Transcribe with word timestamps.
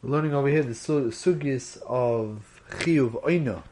We're 0.00 0.10
learning 0.10 0.32
over 0.32 0.46
here 0.46 0.62
the 0.62 0.74
sugis 0.74 1.82
of 1.82 2.62
chiyuv 2.70 3.20
oina, 3.24 3.64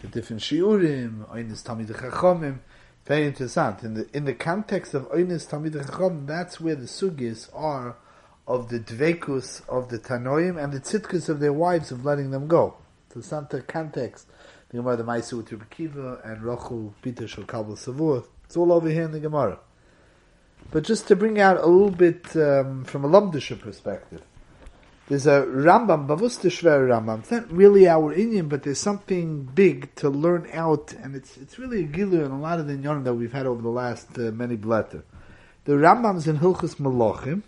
the 0.00 0.06
different 0.06 0.40
shiurim, 0.40 1.28
oinis 1.28 1.64
tamid 1.64 1.88
chachomim. 1.88 2.58
Very 3.04 3.26
interesting. 3.26 3.74
In 3.82 3.94
the 3.94 4.08
in 4.16 4.24
the 4.26 4.34
context 4.34 4.94
of 4.94 5.10
oinis 5.10 5.48
tamid 5.48 5.72
chachomim, 5.72 6.28
that's 6.28 6.60
where 6.60 6.76
the 6.76 6.84
sugis 6.84 7.50
are 7.52 7.96
of 8.46 8.68
the 8.68 8.78
dvekus 8.78 9.68
of 9.68 9.88
the 9.88 9.98
tanoim 9.98 10.62
and 10.62 10.72
the 10.72 10.78
tzitkus 10.78 11.28
of 11.28 11.40
their 11.40 11.52
wives 11.52 11.90
of 11.90 12.04
letting 12.04 12.30
them 12.30 12.46
go. 12.46 12.76
So 13.12 13.20
Santa 13.20 13.60
context. 13.60 14.28
The 14.68 14.76
Gemara, 14.76 14.98
the 14.98 15.02
Maisu 15.02 15.38
with 15.38 15.50
Rebbe 15.50 15.64
Kiva 15.68 16.20
and 16.24 16.42
Rachel 16.42 16.94
Peter 17.02 17.26
Shal 17.26 17.42
Kabel 17.42 17.74
Savur. 17.74 18.22
It's 18.44 18.56
all 18.56 18.72
over 18.72 18.88
here 18.88 19.02
in 19.02 19.10
the 19.10 19.18
Gemara. 19.18 19.58
But 20.70 20.84
just 20.84 21.08
to 21.08 21.16
bring 21.16 21.40
out 21.40 21.56
a 21.56 21.66
little 21.66 21.90
bit 21.90 22.36
um, 22.36 22.84
from 22.84 23.04
a 23.04 23.08
Lumdisha 23.08 23.58
perspective. 23.58 24.22
There's 25.08 25.28
a 25.28 25.42
Rambam, 25.42 26.08
Bavus 26.08 26.40
Shver 26.40 26.88
Rambam. 26.88 27.20
It's 27.20 27.30
not 27.30 27.52
really 27.52 27.86
our 27.88 28.12
Indian, 28.12 28.48
but 28.48 28.64
there's 28.64 28.80
something 28.80 29.44
big 29.44 29.94
to 29.96 30.10
learn 30.10 30.48
out, 30.52 30.94
and 30.94 31.14
it's 31.14 31.36
it's 31.36 31.60
really 31.60 31.84
a 31.84 31.86
gilu 31.86 32.24
in 32.24 32.32
a 32.32 32.40
lot 32.40 32.58
of 32.58 32.66
the 32.66 32.72
Inyanim 32.74 33.04
that 33.04 33.14
we've 33.14 33.32
had 33.32 33.46
over 33.46 33.62
the 33.62 33.68
last 33.68 34.18
uh, 34.18 34.32
many 34.32 34.56
blatter. 34.56 35.04
The 35.64 35.74
Rambam's 35.74 36.26
in 36.26 36.38
Hilchus 36.38 36.74
Malachim, 36.80 37.44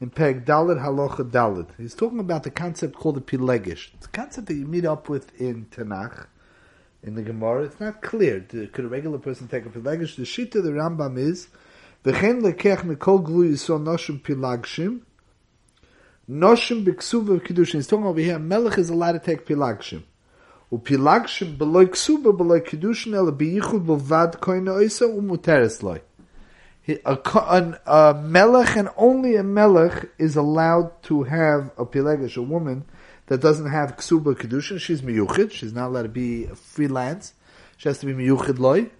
in 0.00 0.08
Peg 0.08 0.46
Dalit 0.46 0.82
Halacha 0.82 1.30
Dalit. 1.30 1.68
He's 1.76 1.94
talking 1.94 2.20
about 2.20 2.42
the 2.42 2.50
concept 2.50 2.94
called 2.94 3.16
the 3.16 3.20
Pilegish. 3.20 3.92
It's 3.92 4.06
a 4.06 4.08
concept 4.08 4.46
that 4.46 4.54
you 4.54 4.64
meet 4.64 4.86
up 4.86 5.10
with 5.10 5.38
in 5.38 5.66
Tanakh, 5.66 6.26
in 7.02 7.16
the 7.16 7.22
Gemara. 7.22 7.64
It's 7.64 7.80
not 7.80 8.00
clear. 8.00 8.40
Could 8.40 8.86
a 8.86 8.88
regular 8.88 9.18
person 9.18 9.46
take 9.46 9.66
a 9.66 9.68
Pilegish? 9.68 10.16
The 10.16 10.22
Shita 10.22 10.62
the 10.62 10.70
Rambam 10.70 11.18
is, 11.18 11.48
V'chen 12.02 12.40
lekech 12.40 12.78
mikol 12.78 13.22
glu 13.22 13.52
yisrael 13.52 13.82
noshim 13.82 14.22
pilagshim, 14.22 15.00
Noshim 16.30 16.84
b'ksuba 16.84 17.40
kiddushin. 17.40 17.74
He's 17.74 17.86
talking 17.86 18.06
over 18.06 18.20
here. 18.20 18.38
Melech 18.38 18.78
is 18.78 18.88
allowed 18.88 19.12
to 19.12 19.18
take 19.18 19.46
pilagshim. 19.46 20.04
Upilagshim 20.72 21.58
beloy 21.58 21.84
ksuba 21.84 22.34
beloy 22.36 22.60
kiddushin 22.60 23.14
el 23.14 23.30
biyichud 23.30 23.84
b'vad 23.84 24.38
koina 24.40 24.72
oisa 24.72 25.06
umuteres 25.06 25.82
loy. 25.82 26.00
A, 26.88 27.18
a, 27.86 28.14
melech 28.14 28.76
and 28.76 28.88
only 28.96 29.36
a 29.36 29.42
melech 29.42 30.10
is 30.18 30.36
allowed 30.36 31.02
to 31.02 31.24
have 31.24 31.70
a 31.76 31.84
pilegish, 31.84 32.36
a 32.36 32.42
woman 32.42 32.84
that 33.26 33.40
doesn't 33.40 33.70
have 33.70 33.96
ksuba 33.96 34.34
kiddushin. 34.34 34.80
She's 34.80 35.02
miyuchid. 35.02 35.52
She's 35.52 35.74
not 35.74 35.88
allowed 35.88 36.02
to 36.02 36.08
be 36.08 36.46
freelance. 36.46 37.34
She 37.76 37.88
has 37.90 37.98
to 37.98 38.06
be 38.06 38.14
miyuchid 38.14 38.58
loy. 38.58 38.90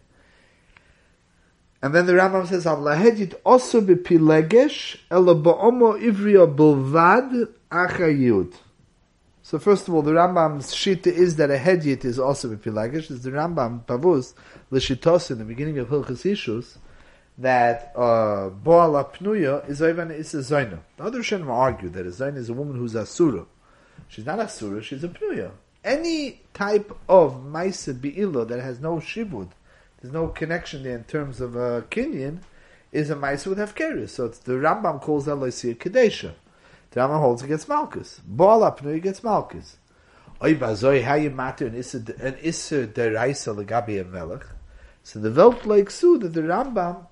And 1.84 1.94
then 1.94 2.06
the 2.06 2.14
Rambam 2.14 2.46
says, 2.46 2.64
"Avlahedit 2.64 3.34
also 3.44 3.82
bepilegesh 3.82 4.96
ela 5.10 5.34
ba'omo 5.34 6.00
ivriya 6.00 6.46
bulvad 6.56 7.46
achayud." 7.70 8.54
So 9.42 9.58
first 9.58 9.86
of 9.86 9.92
all, 9.92 10.00
the 10.00 10.12
Rambam's 10.12 10.74
shita 10.74 11.08
is 11.08 11.36
that 11.36 11.50
a 11.50 11.58
hedyet 11.58 12.06
is 12.06 12.18
also 12.18 12.48
bepilegesh. 12.56 13.10
Is 13.10 13.20
the 13.20 13.32
Rambam 13.32 13.84
pavus 13.84 14.32
l'shitos 14.70 15.30
in 15.30 15.36
the 15.36 15.44
beginning 15.44 15.78
of 15.78 15.88
Hilchas 15.88 16.24
Ishus 16.24 16.78
that 17.36 17.92
uh, 17.94 18.48
boala 18.48 19.68
is 19.68 19.82
even 19.82 20.10
is 20.10 20.32
a 20.32 20.38
zayna. 20.38 20.78
The 20.96 21.04
other 21.04 21.22
Shem 21.22 21.50
argue 21.50 21.90
that 21.90 22.06
a 22.06 22.08
zayna 22.08 22.38
is 22.38 22.48
a 22.48 22.54
woman 22.54 22.78
who's 22.78 22.94
asura. 22.94 23.44
She's 24.08 24.24
not 24.24 24.38
a 24.38 24.44
asura; 24.44 24.82
she's 24.82 25.04
a 25.04 25.08
pnuya. 25.08 25.50
Any 25.84 26.40
type 26.54 26.96
of 27.10 27.42
ma'isa 27.44 27.92
be'ilo 28.00 28.48
that 28.48 28.62
has 28.62 28.80
no 28.80 29.00
shibud 29.00 29.50
there's 30.04 30.12
no 30.12 30.28
connection 30.28 30.82
there 30.82 30.96
in 30.96 31.04
terms 31.04 31.40
of 31.40 31.56
a 31.56 31.76
uh, 31.76 31.80
kinyan, 31.80 32.40
is 32.92 33.08
a 33.08 33.16
mice 33.16 33.46
with 33.46 33.56
hefkeris. 33.56 34.10
So 34.10 34.28
the 34.28 34.52
Rambam 34.52 35.00
calls 35.00 35.24
that 35.24 35.36
loisir 35.36 35.74
kadesha. 35.78 36.34
The 36.90 37.00
Rambam 37.00 37.20
holds 37.20 37.42
against 37.42 37.68
Malkus. 37.68 38.20
Baal 38.22 38.60
apnui 38.60 38.96
against 38.96 39.22
Malkus. 39.22 39.76
Oy 40.42 40.56
bazoi 40.56 41.22
you 41.22 41.30
matter 41.30 41.68
an 41.68 41.76
isser 41.76 42.86
deraisa 42.86 43.56
legabi 43.56 43.98
a 43.98 44.04
melech. 44.04 44.44
So 45.02 45.20
the 45.20 45.30
Welt 45.30 45.64
like 45.64 45.90
su 45.90 46.18
that 46.18 46.34
the 46.34 46.42
Rambam 46.42 47.06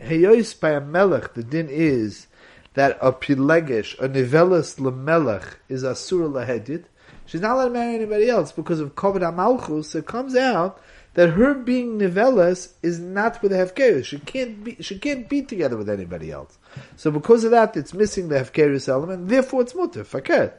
heyois 0.00 0.58
by 0.58 0.70
a 0.70 0.80
melech 0.80 1.34
the 1.34 1.42
din 1.42 1.68
is 1.68 2.28
that 2.72 2.96
a 3.02 3.12
pilegish 3.12 3.98
a 3.98 4.08
nivelis 4.08 4.78
lemelech 4.78 5.56
is 5.68 5.84
asur 5.84 6.32
lahedit. 6.32 6.84
She's 7.26 7.42
not 7.42 7.56
allowed 7.56 7.64
to 7.64 7.70
marry 7.74 7.94
anybody 7.96 8.30
else 8.30 8.52
because 8.52 8.80
of 8.80 8.94
kovid 8.94 9.20
amalchus. 9.20 9.94
It 9.94 10.06
comes 10.06 10.34
out 10.34 10.80
that 11.18 11.30
her 11.30 11.52
being 11.52 11.98
nivelas 11.98 12.74
is 12.80 13.00
not 13.00 13.42
with 13.42 13.50
the 13.50 13.58
hefkerus. 13.58 14.04
She 14.04 14.20
can't 14.20 14.62
be 14.62 14.76
she 14.78 15.00
can't 15.00 15.28
be 15.28 15.42
together 15.42 15.76
with 15.76 15.90
anybody 15.90 16.30
else. 16.30 16.56
So 16.94 17.10
because 17.10 17.42
of 17.42 17.50
that, 17.50 17.76
it's 17.76 17.92
missing 17.92 18.28
the 18.28 18.36
hefkerus 18.36 18.88
element. 18.88 19.26
Therefore, 19.26 19.62
it's 19.62 19.74
mutter 19.74 20.04
fakir. 20.04 20.54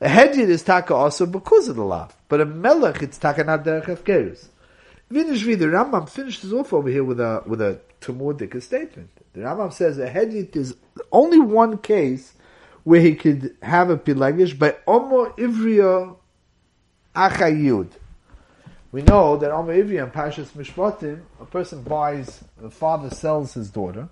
A 0.00 0.08
hedjid 0.08 0.48
is 0.48 0.62
taka 0.62 0.94
also 0.94 1.26
because 1.26 1.68
of 1.68 1.76
the 1.76 1.84
lav, 1.84 2.16
but 2.30 2.40
a 2.40 2.46
melech 2.46 3.02
it's 3.02 3.18
taka 3.18 3.44
not 3.44 3.66
derech 3.66 3.84
hefkerus. 3.84 4.46
Vinishvi, 5.12 5.58
the 5.58 5.66
Rambam 5.66 6.08
finishes 6.08 6.54
off 6.54 6.72
over 6.72 6.88
here 6.88 7.04
with 7.04 7.20
a 7.20 7.42
with 7.44 7.60
a 7.60 7.78
Talmudic 8.00 8.62
statement. 8.62 9.10
The 9.34 9.40
Rambam 9.40 9.74
says 9.74 9.98
a 9.98 10.08
hedjit 10.08 10.56
is 10.56 10.74
only 11.12 11.38
one 11.38 11.76
case 11.76 12.32
where 12.84 13.02
he 13.02 13.14
could 13.14 13.54
have 13.62 13.90
a 13.90 13.98
pilegish 13.98 14.58
by 14.58 14.74
omo 14.86 15.36
ivriya 15.36 16.16
achayud. 17.14 17.90
We 18.90 19.02
know 19.02 19.36
that 19.36 19.50
Omer 19.50 19.74
Ivri 19.74 20.02
and 20.02 20.12
Pashas 20.12 20.48
Mishpatim, 20.52 21.20
a 21.40 21.44
person 21.44 21.82
buys, 21.82 22.42
the 22.58 22.70
father 22.70 23.10
sells 23.10 23.52
his 23.54 23.68
daughter, 23.68 24.08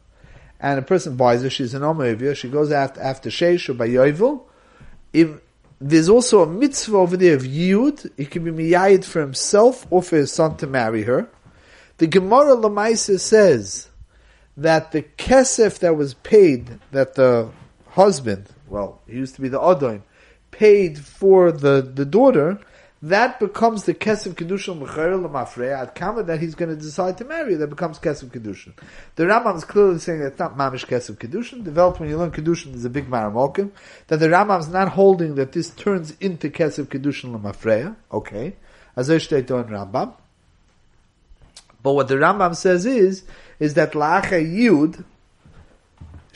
and 0.61 0.79
a 0.79 0.83
person 0.83 1.17
buys 1.17 1.43
her, 1.43 1.51
she's 1.51 1.73
an 1.73 1.83
Omer 1.83 2.15
Ivri, 2.15 2.37
she 2.37 2.49
goes 2.49 2.71
after, 2.71 3.01
after 3.01 3.31
Sheish 3.31 3.69
or 3.71 3.75
by 3.75 3.89
Yovel. 3.89 4.43
If 5.15 5.31
there's 5.81 6.11
also 6.11 6.43
a 6.43 6.47
mitzvah 6.47 6.97
over 6.97 7.17
there 7.17 7.37
of 7.37 7.43
Yud, 7.43 8.11
it 8.19 8.31
can 8.31 8.45
be 8.45 8.51
miyayid 8.51 9.05
for 9.05 9.21
himself 9.21 9.87
or 9.89 10.03
for 10.03 10.17
his 10.17 10.33
son 10.33 10.57
to 10.59 10.67
marry 10.67 11.05
her. 11.05 11.29
The 11.99 12.07
Gemara 12.07 12.55
Lamaisa 12.57 13.19
says 13.19 13.89
that 14.59 14.93
the 14.93 15.03
kesef 15.03 15.79
that 15.79 15.97
was 15.97 16.15
paid, 16.15 16.79
that 16.93 17.15
the 17.15 17.51
husband, 17.89 18.47
well, 18.69 19.01
he 19.07 19.15
used 19.15 19.35
to 19.37 19.41
be 19.41 19.49
the 19.49 19.61
Adon, 19.61 20.03
paid 20.51 20.99
for 20.99 21.53
the, 21.53 21.81
the 21.81 22.05
daughter, 22.05 22.59
that 23.11 23.39
becomes 23.39 23.85
the 23.85 23.95
kesef 23.95 24.35
kedushin 24.35 24.81
l'chayr 24.81 25.23
l'mafreya 25.23 25.83
at 25.83 25.95
kama 25.95 26.23
that 26.25 26.41
he's 26.41 26.55
going 26.55 26.69
to 26.69 26.77
decide 26.77 27.17
to 27.19 27.25
marry. 27.25 27.55
That 27.55 27.69
becomes 27.69 27.99
kesef 27.99 28.31
kedushin. 28.31 28.73
The 29.15 29.25
Rambam 29.25 29.57
is 29.57 29.65
clearly 29.65 29.99
saying 29.99 30.21
that 30.21 30.27
it's 30.33 30.39
not 30.39 30.57
mamish 30.57 30.87
kesef 30.87 31.17
kedushin. 31.17 31.63
Developed 31.63 32.01
when 32.01 32.09
you 32.09 32.19
learn 32.19 32.33
kedushin 32.33 32.75
is 32.75 32.85
a 32.85 32.91
big 32.91 33.09
maramokim. 33.09 33.71
That 34.09 34.19
the 34.19 34.29
Rambam 34.29 34.61
is 34.61 34.69
not 34.69 34.89
holding 34.89 35.37
that 35.37 35.53
this 35.53 35.71
turns 35.71 36.17
into 36.21 36.51
kesef 36.51 36.87
kedushin 36.87 37.33
l'mafreya. 37.33 37.95
Okay, 38.11 38.57
as 38.97 39.09
I 39.09 39.19
state 39.19 39.51
in 39.51 39.65
Rambam. 39.65 40.15
But 41.83 41.93
what 41.93 42.09
the 42.09 42.17
Rambam 42.17 42.57
says 42.57 42.87
is 42.87 43.23
is 43.61 43.75
that 43.75 43.93
la'acha 43.93 44.43
yud 44.43 45.05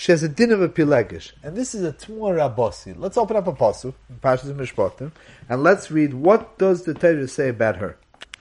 she 0.00 0.12
has 0.12 0.22
a 0.22 0.28
din 0.30 0.50
of 0.50 0.62
a 0.62 0.68
pilegish. 0.70 1.32
And 1.42 1.54
this 1.54 1.74
is 1.74 1.84
a 1.84 1.92
Tmur 1.92 2.34
Rabossi. 2.34 2.94
Let's 2.96 3.18
open 3.18 3.36
up 3.36 3.46
a 3.46 3.52
pasuk 3.52 3.92
Pashas 4.22 4.50
Mishpatim, 4.54 5.12
and 5.46 5.62
let's 5.62 5.90
read 5.90 6.14
what 6.14 6.56
does 6.56 6.84
the 6.84 6.94
Torah 6.94 7.28
say 7.28 7.50
about 7.50 7.76
her. 7.76 7.98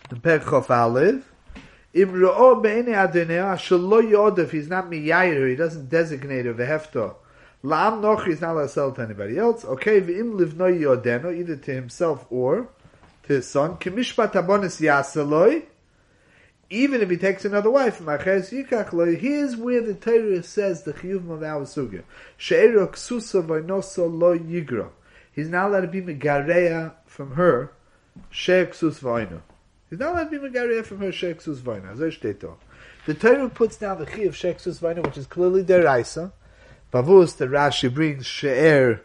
In 0.10 0.22
Perchof 0.22 0.68
Alev, 0.68 1.22
Im 1.94 2.14
ro'o 2.14 2.62
be'ene 2.62 2.94
adonea, 2.94 3.58
shalo 3.58 4.02
yodef, 4.02 4.52
he's 4.52 4.70
not 4.70 4.90
miyair, 4.90 5.50
he 5.50 5.58
doesn't 5.58 5.90
designate 5.90 6.46
her, 6.46 6.54
vehefto. 6.54 7.16
La'am 7.62 8.00
noch, 8.00 8.26
he's 8.26 8.40
not 8.40 8.54
allowed 8.54 8.62
to 8.62 8.70
sell 8.70 8.92
to 8.94 9.02
anybody 9.02 9.38
else. 9.38 9.66
Okay, 9.66 10.00
ve'im 10.00 10.40
livno 10.40 10.72
yodeno, 10.72 11.38
either 11.38 11.58
to 11.58 11.74
himself 11.74 12.26
or 12.30 12.70
to 13.24 13.34
his 13.34 13.50
son. 13.50 13.76
Kimishpat 13.76 14.32
abonis 14.32 14.80
yasaloi, 14.80 15.64
even 16.70 17.02
if 17.02 17.10
he 17.10 17.18
takes 17.18 17.46
another 17.46 17.72
wife, 17.72 17.98
here's 18.00 19.58
where 19.58 19.82
the 19.82 19.96
Torah 20.00 20.44
says 20.44 20.84
the 20.84 20.94
chiyuv 20.94 21.30
of 21.32 21.42
our 21.42 21.62
yigra. 24.38 24.90
He's 25.32 25.50
not 25.50 25.70
allowed 25.70 25.82
to 25.82 25.88
be 25.88 26.02
megareya 26.02 26.94
from 27.06 27.32
her. 27.34 27.72
He's 28.32 28.48
not 28.48 30.14
allowed 30.14 30.30
to 30.30 30.30
be 30.30 30.38
megareya 30.38 30.86
from 30.86 31.00
her. 31.00 31.12
The 33.06 33.14
Torah 33.16 33.50
puts 33.50 33.78
down 33.78 33.98
the 34.00 34.06
chiyuv 34.06 34.34
she'er 34.36 34.54
ksus 34.54 34.80
v'ino, 34.80 35.04
which 35.04 35.18
is 35.18 35.26
clearly 35.26 35.64
deraisa. 35.64 36.32
Pavus, 36.94 37.38
the 37.38 37.48
Rashi 37.48 37.92
brings 37.92 38.28
she'er 38.28 39.02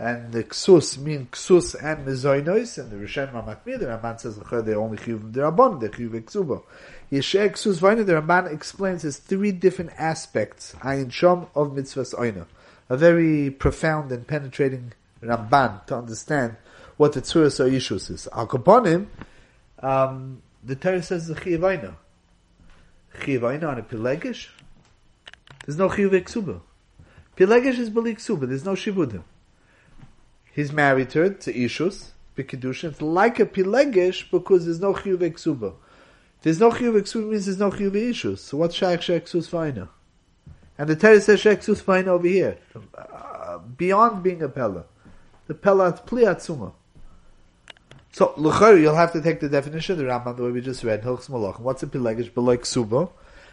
and 0.00 0.32
the 0.32 0.44
ksus 0.44 0.96
mean 0.96 1.28
ksus 1.30 1.74
and 1.74 2.06
mezoinos, 2.06 2.78
and 2.78 2.90
the 2.90 2.96
Rishen 2.96 3.30
Mamatmir, 3.32 3.78
the 3.78 3.84
Ramban 3.84 4.18
says 4.18 4.36
they 4.64 4.74
only 4.74 4.96
chiyuv 4.96 5.30
derabon, 5.30 5.78
they 5.78 5.88
chiyuv 5.88 6.22
ksuba. 6.22 6.62
Yeshek 7.10 7.52
Ksus 7.52 7.80
Vayna, 7.80 8.06
the 8.06 8.12
Ramban 8.12 8.52
explains 8.52 9.02
there's 9.02 9.16
three 9.16 9.50
different 9.50 9.90
aspects, 9.98 10.74
Ayin 10.80 11.08
Shom, 11.08 11.48
of 11.56 11.72
mitzvahs 11.72 12.16
Oyna. 12.16 12.46
A 12.88 12.96
very 12.96 13.50
profound 13.50 14.12
and 14.12 14.26
penetrating 14.26 14.92
Ramban 15.20 15.84
to 15.86 15.96
understand 15.96 16.56
what 16.96 17.12
the 17.14 17.20
Tzuras 17.20 17.58
or 17.58 17.68
Yishus 17.68 18.10
is. 18.12 18.28
Al 18.32 18.46
Kaponim, 18.46 19.06
um, 19.80 20.40
the 20.62 20.76
Torah 20.76 21.02
says 21.02 21.26
the 21.26 21.34
Chiyav 21.34 21.64
Oyna. 21.64 21.96
Chiyav 23.18 23.42
Oyna 23.42 23.66
on 23.66 23.78
a 23.78 23.82
Pilegish? 23.82 24.48
There's 25.66 25.78
no 25.78 25.88
Chiyav 25.88 26.12
Ksuba. 26.22 26.60
Pilegish 27.36 27.78
is 27.78 27.90
Bali 27.90 28.14
Ksuba, 28.14 28.46
there's 28.46 28.64
no 28.64 28.74
Shibudim. 28.74 29.24
He's 30.52 30.72
married 30.72 31.10
to 31.10 31.30
to 31.30 31.52
Ishus, 31.52 32.10
Bikidushin. 32.36 32.90
It's 32.90 33.02
like 33.02 33.40
a 33.40 33.46
Pilegesh 33.46 34.30
because 34.30 34.64
there's 34.66 34.80
no 34.80 34.94
Chiyuv 34.94 35.18
Eksuba. 35.18 35.74
There's 36.42 36.58
no 36.58 36.70
Chiyuv 36.70 37.00
Eksuba 37.00 37.28
means 37.28 37.46
there's 37.46 37.58
no 37.58 37.70
Chiyuv 37.70 37.94
issues. 37.94 38.40
So 38.42 38.56
what's 38.56 38.74
Shaykh 38.74 39.00
Sheksus 39.00 39.48
Vaina? 39.50 39.88
And 40.78 40.88
the 40.88 40.96
Torah 40.96 41.20
says 41.20 41.42
Sheksus 41.42 41.82
Vaina 41.82 42.12
over 42.12 42.26
here. 42.26 42.58
Uh, 42.96 43.58
beyond 43.58 44.22
being 44.22 44.42
a 44.42 44.48
Pella. 44.48 44.84
The 45.46 45.54
Pella 45.54 45.92
Pliatzuma. 45.92 46.72
So, 48.12 48.34
Luchari, 48.36 48.80
you'll 48.80 48.96
have 48.96 49.12
to 49.12 49.22
take 49.22 49.40
the 49.40 49.48
definition 49.48 49.92
of 49.92 49.98
the 49.98 50.04
Rambam, 50.04 50.36
the 50.36 50.42
way 50.42 50.50
we 50.50 50.60
just 50.60 50.82
read, 50.82 51.02
Hilchs 51.02 51.28
Malach. 51.28 51.60
What's 51.60 51.82
a 51.82 51.86
Pilegesh? 51.86 52.34
Beloy 52.34 52.56
Ksuba. 52.56 53.10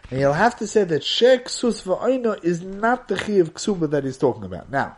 And 0.09 0.19
you'll 0.19 0.33
have 0.33 0.57
to 0.59 0.67
say 0.67 0.83
that 0.85 1.03
Shek 1.03 1.45
Ksus 1.45 1.83
Va'oino 1.83 2.43
is 2.43 2.61
not 2.61 3.07
the 3.07 3.17
Chiv 3.17 3.53
Ksuba 3.53 3.89
that 3.91 4.03
he's 4.03 4.17
talking 4.17 4.45
about. 4.45 4.71
Now, 4.71 4.95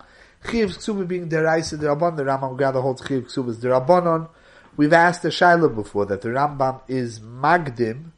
Chiv 0.50 0.70
Ksuba 0.70 1.08
being 1.08 1.30
Deraisa 1.30 1.78
Derabon, 1.78 2.16
the 2.16 2.24
Rambam 2.24 2.58
gather 2.58 2.80
holds 2.80 3.06
Chiv 3.06 3.24
Ksuba 3.24 3.50
is 3.50 3.58
Derabonon. 3.58 4.30
We've 4.78 4.94
asked 4.94 5.24
the 5.24 5.30
Shaila 5.30 5.74
before 5.74 6.06
that 6.06 6.22
the 6.22 6.30
Rambam 6.30 6.82
is 6.88 7.20
Magdim, 7.20 8.12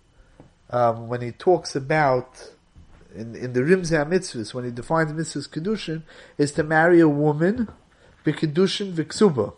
um, 0.69 1.07
when 1.07 1.21
he 1.21 1.31
talks 1.31 1.75
about, 1.75 2.51
in, 3.15 3.36
in 3.36 3.53
the 3.53 3.62
Rimzeh 3.62 4.07
mitzvahs, 4.07 4.53
when 4.53 4.65
he 4.65 4.71
defines 4.71 5.12
mitzvahs 5.12 5.50
Kedushin, 5.50 6.03
is 6.38 6.51
to 6.53 6.63
marry 6.63 7.00
a 7.00 7.09
woman, 7.09 7.68
B'Kedushin 8.25 8.94
V'Ksuba. 8.94 9.53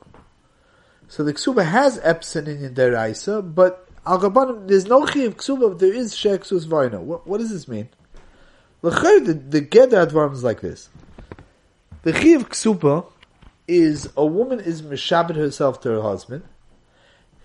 So 1.07 1.23
the 1.23 1.33
ksuba 1.33 1.65
has 1.65 1.99
epson 1.99 2.47
in 2.47 2.73
deraisa, 2.73 3.53
but 3.53 3.87
al 4.03 4.17
there's 4.65 4.87
no 4.87 5.05
chiv 5.05 5.37
ksuba, 5.37 5.69
but 5.69 5.79
there 5.79 5.93
is 5.93 6.15
sheksus 6.15 6.65
vaina. 6.65 6.99
What, 6.99 7.27
what 7.27 7.39
does 7.39 7.51
this 7.51 7.67
mean? 7.67 7.89
The 8.81 8.89
the 9.49 9.61
geder 9.61 10.33
is 10.33 10.43
like 10.43 10.61
this. 10.61 10.89
The 12.01 12.13
chiv 12.13 12.49
ksuba 12.49 13.05
is 13.67 14.09
a 14.17 14.25
woman 14.25 14.59
is 14.59 14.81
mishabed 14.81 15.35
herself 15.35 15.81
to 15.81 15.89
her 15.89 16.01
husband. 16.01 16.43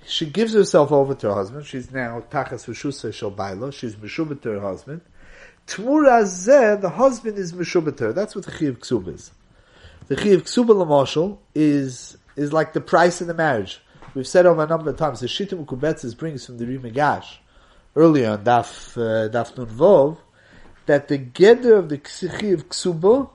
She 0.09 0.25
gives 0.25 0.55
herself 0.55 0.91
over 0.91 1.15
to 1.15 1.29
her 1.29 1.35
husband. 1.35 1.67
She's 1.67 1.91
now 1.91 2.23
tachas 2.31 2.67
v'shusa 2.67 3.13
shel 3.13 3.31
baila. 3.31 3.71
She's 3.73 3.95
mishubet 3.95 4.41
to 4.43 4.53
her 4.53 4.61
husband. 4.61 5.03
Tmura 5.67 6.23
zeh, 6.23 6.81
the 6.81 6.89
husband 6.89 7.37
is 7.37 7.53
mishubet 7.53 7.99
to 7.99 8.05
her. 8.05 8.13
That's 8.15 8.35
what 8.35 8.47
the 8.47 8.53
chiv 8.53 8.81
ksuba 8.81 9.15
is. 9.15 9.31
The 10.07 10.17
chiv 10.17 10.45
ksuba 10.45 10.71
lamashal 10.71 11.37
is 11.55 12.17
is 12.37 12.55
like 12.55 12.73
the 12.73 12.81
price 12.81 13.21
of 13.21 13.27
the 13.27 13.35
marriage. 13.35 13.83
We've 14.15 14.27
said 14.27 14.47
over 14.47 14.65
a 14.65 14.67
number 14.67 14.89
of 14.91 14.97
times, 14.97 15.21
the 15.21 15.29
Shittim 15.29 15.67
Kubetzis 15.67 16.17
brings 16.17 16.47
from 16.47 16.57
the 16.57 16.67
Ri 16.67 16.79
Migash, 16.79 17.37
earlier 17.95 18.31
on 18.31 18.45
Daf, 18.45 18.97
uh, 18.97 19.29
Daf 19.29 19.59
Nun 19.59 19.67
Vov, 19.67 20.17
that 20.87 21.09
the 21.09 21.19
geder 21.19 21.79
of 21.79 21.89
the 21.91 21.97
of 21.97 22.69
Ksuba 22.69 23.29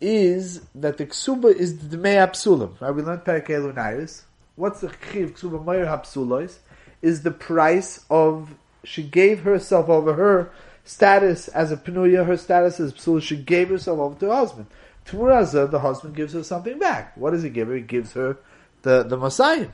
is 0.00 0.60
that 0.74 0.98
the 0.98 1.06
Ksuba 1.06 1.52
is 1.52 1.78
the 1.78 1.96
Dmei 1.96 2.16
Apsulim. 2.16 2.80
Right? 2.80 2.94
We 2.94 3.02
learned 3.02 3.24
Perek 3.24 3.48
Elunayis. 3.48 4.22
What's 4.56 4.80
the 4.80 4.88
of 4.88 4.94
Ksuba 4.94 5.64
Hapsulois? 5.64 6.58
Is 7.02 7.22
the 7.22 7.30
price 7.30 8.04
of, 8.10 8.54
she 8.84 9.02
gave 9.02 9.40
herself 9.40 9.88
over 9.88 10.14
her 10.14 10.52
status 10.84 11.48
as 11.48 11.72
a 11.72 11.76
Penuya, 11.76 12.26
her 12.26 12.36
status 12.36 12.78
as 12.80 12.92
Psula, 12.92 13.22
she 13.22 13.36
gave 13.36 13.68
herself 13.68 13.98
over 13.98 14.18
to 14.20 14.26
her 14.26 14.34
husband. 14.34 14.66
Tmuraza, 15.06 15.70
the 15.70 15.80
husband 15.80 16.14
gives 16.14 16.34
her 16.34 16.44
something 16.44 16.78
back. 16.78 17.16
What 17.16 17.30
does 17.30 17.42
he 17.42 17.50
give 17.50 17.68
her? 17.68 17.74
He 17.74 17.82
gives 17.82 18.12
her 18.12 18.36
the, 18.82 19.02
the 19.02 19.16
Messiah. 19.16 19.68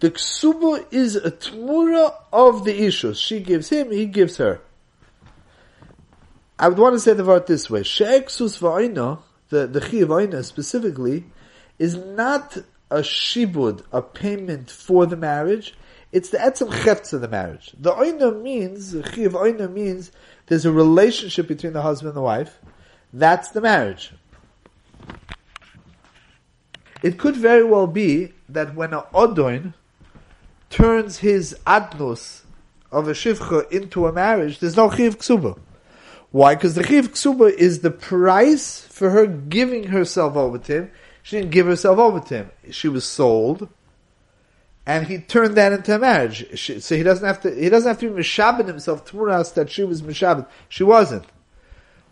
The 0.00 0.10
ksuba 0.10 0.92
is 0.92 1.16
a 1.16 1.30
tmura 1.30 2.14
of 2.32 2.64
the 2.64 2.78
ishus. 2.78 3.16
She 3.16 3.40
gives 3.40 3.70
him, 3.70 3.90
he 3.90 4.06
gives 4.06 4.36
her. 4.36 4.60
I 6.58 6.68
would 6.68 6.78
want 6.78 6.94
to 6.94 7.00
say 7.00 7.14
the 7.14 7.24
word 7.24 7.46
this 7.46 7.70
way. 7.70 7.82
She'eksus 7.82 8.58
va'ina, 8.58 9.20
the, 9.48 9.66
the 9.66 9.80
chi 9.80 10.04
va'ina 10.04 10.44
specifically, 10.44 11.24
is 11.78 11.96
not 11.96 12.58
a 12.90 12.98
shibud, 12.98 13.82
a 13.92 14.02
payment 14.02 14.70
for 14.70 15.06
the 15.06 15.16
marriage. 15.16 15.74
It's 16.12 16.30
the 16.30 16.38
etzem 16.38 16.70
cheftz 16.70 17.12
of 17.12 17.20
the 17.20 17.28
marriage. 17.28 17.72
The 17.78 17.92
oina 17.92 18.40
means, 18.40 18.92
the 18.92 19.02
chi 19.02 19.22
of 19.22 19.70
means, 19.72 20.12
there's 20.46 20.64
a 20.64 20.72
relationship 20.72 21.48
between 21.48 21.72
the 21.72 21.82
husband 21.82 22.10
and 22.10 22.16
the 22.16 22.22
wife. 22.22 22.58
That's 23.12 23.50
the 23.50 23.60
marriage. 23.60 24.12
It 27.02 27.18
could 27.18 27.36
very 27.36 27.64
well 27.64 27.86
be 27.86 28.32
that 28.48 28.74
when 28.74 28.92
a 28.92 29.02
Odoin 29.14 29.74
turns 30.70 31.18
his 31.18 31.56
adnus 31.66 32.42
of 32.90 33.08
a 33.08 33.12
shivcha 33.12 33.70
into 33.70 34.06
a 34.06 34.12
marriage, 34.12 34.60
there's 34.60 34.76
no 34.76 34.90
chiv 34.90 35.18
ksuba. 35.18 35.58
Why? 36.30 36.54
Because 36.54 36.74
the 36.74 36.84
chiv 36.84 37.12
ksuba 37.12 37.52
is 37.52 37.80
the 37.80 37.90
price 37.90 38.80
for 38.80 39.10
her 39.10 39.26
giving 39.26 39.84
herself 39.84 40.36
over 40.36 40.58
to 40.58 40.72
him. 40.72 40.90
She 41.26 41.38
didn't 41.38 41.50
give 41.50 41.66
herself 41.66 41.98
over 41.98 42.20
to 42.20 42.36
him. 42.36 42.50
She 42.70 42.86
was 42.86 43.04
sold, 43.04 43.68
and 44.86 45.08
he 45.08 45.18
turned 45.18 45.56
that 45.56 45.72
into 45.72 45.92
a 45.92 45.98
marriage. 45.98 46.56
She, 46.56 46.78
so 46.78 46.94
he 46.94 47.02
doesn't 47.02 47.26
have 47.26 47.40
to. 47.40 47.52
He 47.52 47.68
doesn't 47.68 47.88
have 47.88 47.98
to 47.98 48.10
be 48.10 48.22
mishabed 48.22 48.68
himself 48.68 49.04
to 49.06 49.28
us 49.28 49.50
that 49.50 49.68
she 49.68 49.82
was 49.82 50.02
mishabed. 50.02 50.46
She 50.68 50.84
wasn't. 50.84 51.24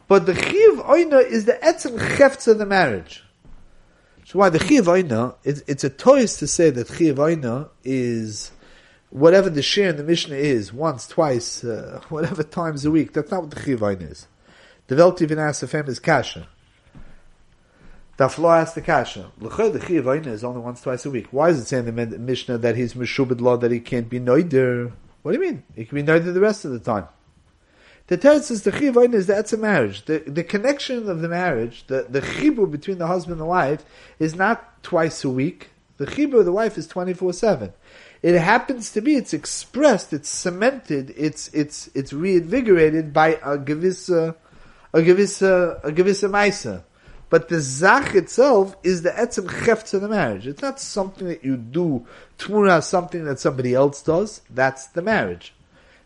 But 0.09 0.27
the 0.27 0.35
chiv 0.35 0.81
oina 0.81 1.25
is 1.25 1.45
the 1.45 1.53
etzem 1.53 2.17
chefts 2.17 2.49
of 2.49 2.59
the 2.59 2.67
marriage. 2.67 3.23
So 4.25 4.41
why 4.41 4.49
the 4.49 4.59
Chiv 4.59 4.89
Aina, 4.89 5.37
it's, 5.45 5.63
it's 5.69 5.85
a 5.85 5.91
toys 5.91 6.39
to 6.39 6.49
say 6.49 6.71
that 6.71 6.89
Chiv 6.89 7.21
Aina 7.21 7.69
is 7.85 8.51
whatever 9.11 9.49
the 9.49 9.63
share 9.63 9.91
in 9.91 9.97
the 9.97 10.03
Mishnah 10.03 10.35
is, 10.35 10.73
once, 10.73 11.07
twice, 11.07 11.63
uh, 11.63 12.01
whatever 12.09 12.43
times 12.43 12.85
a 12.85 12.91
week. 12.91 13.13
That's 13.13 13.31
not 13.31 13.43
what 13.43 13.51
the 13.51 13.63
Chiv 13.63 13.81
Aina 13.81 14.07
is. 14.07 14.27
The 14.89 14.97
Welt 14.97 15.23
even 15.23 15.39
asks 15.39 15.61
the 15.61 15.69
famous 15.69 16.01
Kasha. 16.01 16.49
The 18.17 18.29
flaw 18.29 18.55
asks 18.55 18.75
the 18.75 18.81
Kasha. 18.81 19.33
The 19.39 19.85
Chiv 19.87 20.07
Aina 20.07 20.31
is 20.31 20.45
only 20.45 20.61
once, 20.61 20.81
twice 20.81 21.05
a 21.05 21.11
week. 21.11 21.27
Why 21.33 21.49
is 21.49 21.61
it 21.61 21.67
saying 21.67 21.89
in 21.89 21.97
the 21.97 22.19
Mishnah 22.19 22.59
that 22.59 22.77
he's 22.77 22.95
Meshubid 22.95 23.41
law 23.41 23.57
that 23.57 23.73
he 23.73 23.81
can't 23.81 24.09
be 24.09 24.21
Noider? 24.21 24.93
What 25.23 25.33
do 25.33 25.39
you 25.39 25.45
mean? 25.45 25.65
He 25.75 25.85
can 25.85 25.97
be 25.97 26.03
Noider 26.05 26.33
the 26.33 26.41
rest 26.41 26.65
of 26.65 26.71
the 26.71 26.79
time. 26.79 27.09
The 28.07 28.19
Teretz 28.19 28.45
says 28.45 28.63
the 28.63 28.71
chiv 28.71 28.97
is 29.15 29.27
that's 29.27 29.55
a 29.55 29.57
marriage. 29.57 30.05
The, 30.05 30.19
the 30.27 30.45
connection 30.45 31.09
of 31.09 31.23
the 31.23 31.29
marriage, 31.29 31.87
the, 31.87 32.07
the 32.09 32.21
chibur 32.21 32.71
between 32.71 32.99
the 32.99 33.07
husband 33.07 33.33
and 33.33 33.41
the 33.41 33.47
wife, 33.47 33.85
is 34.19 34.35
not 34.35 34.83
twice 34.83 35.25
a 35.25 35.31
week. 35.31 35.71
The 35.97 36.07
chibur 36.07 36.41
of 36.41 36.45
the 36.45 36.53
wife 36.53 36.77
is 36.77 36.87
24-7. 36.87 37.73
It 38.23 38.39
happens 38.39 38.91
to 38.93 39.01
be, 39.01 39.17
it's 39.17 39.33
expressed, 39.33 40.13
it's 40.13 40.29
cemented, 40.29 41.15
it's, 41.17 41.49
it's, 41.49 41.89
it's 41.95 42.13
reinvigorated 42.13 43.13
by 43.13 43.37
a 43.43 43.59
gevissa, 43.59 44.35
a 44.93 44.99
gevissa, 44.99 45.83
a 45.83 45.91
gevissa 45.91 46.31
maisa. 46.31 46.85
But 47.35 47.49
the 47.49 47.61
zach 47.61 48.15
itself 48.15 48.77
is 48.85 49.03
the 49.03 49.11
etzem 49.11 49.49
cheft 49.49 49.93
of 49.93 50.03
the 50.03 50.09
marriage. 50.09 50.47
It's 50.47 50.63
not 50.63 50.79
something 50.79 51.27
that 51.27 51.45
you 51.45 51.57
do, 51.57 52.07
tmura 52.39 52.81
something 52.81 53.25
that 53.25 53.41
somebody 53.41 53.75
else 53.75 54.03
does. 54.03 54.41
That's 54.49 54.87
the 54.87 55.03
marriage. 55.03 55.53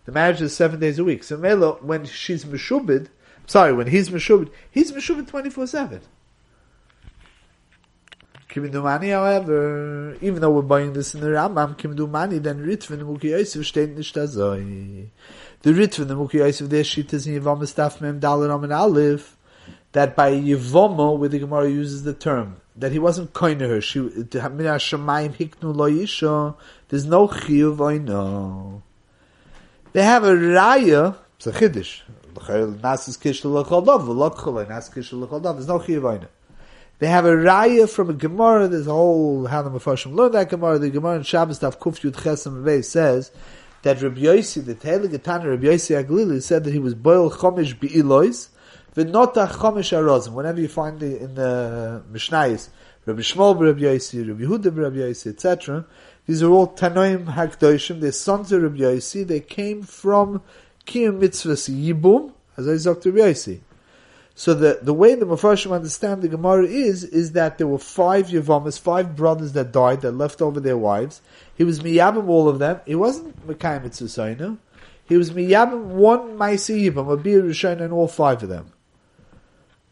The 0.06 0.12
marriage 0.12 0.40
is 0.40 0.56
seven 0.56 0.80
days 0.80 0.98
a 0.98 1.04
week. 1.04 1.22
So 1.22 1.36
Melo, 1.36 1.80
when 1.82 2.06
she's 2.06 2.46
Meshubid, 2.46 3.08
sorry, 3.46 3.74
when 3.74 3.88
he's 3.88 4.08
Meshubid, 4.08 4.48
he's 4.70 4.90
Meshubid 4.90 5.28
24-7. 5.28 6.00
Kimidumani, 8.48 9.10
however, 9.10 10.16
even 10.22 10.40
though 10.40 10.52
we're 10.52 10.62
buying 10.62 10.94
this 10.94 11.14
in 11.14 11.20
the 11.20 11.26
Rambam, 11.26 11.76
Kimidumani, 11.76 12.42
then 12.42 12.64
Ritvin 12.64 13.04
Muki 13.04 13.28
Yosef 13.28 13.66
steht 13.66 13.94
nicht 13.94 14.16
azoi. 14.16 15.08
The 15.60 15.72
Ritvin, 15.72 16.08
the 16.08 16.16
Muki 16.16 16.38
Yosef, 16.38 16.70
their 16.70 16.84
shit 16.84 17.12
is 17.12 17.26
in 17.26 17.38
Yevama 17.38 17.68
Staff 17.68 18.00
Mem 18.00 18.18
Dalar 18.18 18.64
and 18.64 18.72
Aleph, 18.72 19.36
that 19.92 20.14
by 20.14 20.32
Yevama, 20.32 21.16
where 21.18 21.28
the 21.28 21.38
Gemara 21.38 21.68
uses 21.70 22.02
the 22.02 22.14
term, 22.14 22.60
that 22.76 22.92
he 22.92 22.98
wasn't 22.98 23.32
kind 23.32 23.58
to 23.58 23.68
her, 23.68 23.80
she, 23.80 24.00
there's 24.00 24.24
no 24.24 24.48
chiyuv, 27.28 28.04
know. 28.04 28.82
They 29.92 30.02
have 30.02 30.24
a 30.24 30.34
raya, 30.34 31.16
it's 31.36 31.46
a 31.46 31.52
chiddush. 31.52 32.02
There's 32.34 32.48
no 35.66 35.78
chiyavayna. 35.78 36.28
They 36.98 37.06
have 37.06 37.24
a 37.24 37.32
raya 37.32 37.88
from 37.88 38.10
a 38.10 38.12
Gemara. 38.12 38.68
There's 38.68 38.86
a 38.86 38.92
whole 38.92 39.46
how 39.46 39.62
the 39.62 39.70
Mepharshim 39.70 40.14
learn 40.14 40.32
that 40.32 40.50
Gemara. 40.50 40.78
The 40.78 40.90
Gemara 40.90 41.16
in 41.16 41.22
Shabbos 41.22 41.60
Daf 41.60 41.78
Kuf 41.78 42.00
Yud 42.00 42.84
says 42.84 43.30
that 43.82 44.02
Rabbi 44.02 44.20
Yossi, 44.20 44.64
the 44.64 44.74
Tehelig 44.74 45.14
Etana 45.14 45.50
Rabbi 45.50 45.66
Yossi 45.66 46.04
Aglili, 46.04 46.42
said 46.42 46.64
that 46.64 46.72
he 46.72 46.78
was 46.78 46.94
boil 46.94 47.30
chomish 47.30 47.78
be'ilois, 47.78 48.48
Whenever 48.98 50.60
you 50.60 50.68
find 50.68 50.98
the, 50.98 51.22
in 51.22 51.34
the 51.36 52.02
Mishnayis, 52.12 52.68
Rabbi 53.06 53.20
Shmuel 53.20 53.60
Rabbi 53.60 53.82
Yossi, 53.82 54.26
Rabbi 54.26 54.42
Huda 54.42 54.76
Rabbi 54.76 54.96
Yossi, 54.96 55.28
etc., 55.28 55.86
these 56.26 56.42
are 56.42 56.50
all 56.50 56.66
Tanoim 56.74 57.26
Hakdoshim. 57.26 58.00
They're 58.00 58.10
sons 58.10 58.50
of 58.50 58.60
Rabbi 58.60 58.78
Yossi. 58.78 59.24
They 59.24 59.38
came 59.38 59.84
from 59.84 60.42
Kiyum 60.84 61.20
Mitzvahs 61.20 61.70
Yibum, 61.70 62.32
as 62.56 62.66
I 62.68 62.90
talked 62.90 63.04
to 63.04 63.12
Rabbi 63.12 63.30
Yossi. 63.30 63.60
So 64.34 64.52
the, 64.52 64.80
the 64.82 64.92
way 64.92 65.14
the 65.14 65.26
Mepharshim 65.26 65.72
understand 65.72 66.22
the 66.22 66.28
Gemara 66.28 66.66
is, 66.66 67.04
is 67.04 67.32
that 67.32 67.58
there 67.58 67.68
were 67.68 67.78
five 67.78 68.26
Yavamas, 68.26 68.80
five 68.80 69.14
brothers 69.14 69.52
that 69.52 69.70
died, 69.70 70.00
that 70.00 70.12
left 70.12 70.42
over 70.42 70.58
their 70.58 70.76
wives. 70.76 71.22
He 71.54 71.62
was 71.62 71.78
Miyabim 71.78 72.26
all 72.26 72.48
of 72.48 72.58
them. 72.58 72.80
He 72.84 72.96
wasn't 72.96 73.46
Mekayim 73.46 73.84
Mitzvah 73.84 74.58
He 75.08 75.16
was 75.16 75.30
Miyabim 75.30 75.82
one 75.82 76.36
Maisi 76.36 76.90
Yibam, 76.90 77.12
a 77.12 77.16
Bir 77.16 77.44
Rishon 77.44 77.80
and 77.80 77.92
all 77.92 78.08
five 78.08 78.42
of 78.42 78.48
them. 78.48 78.72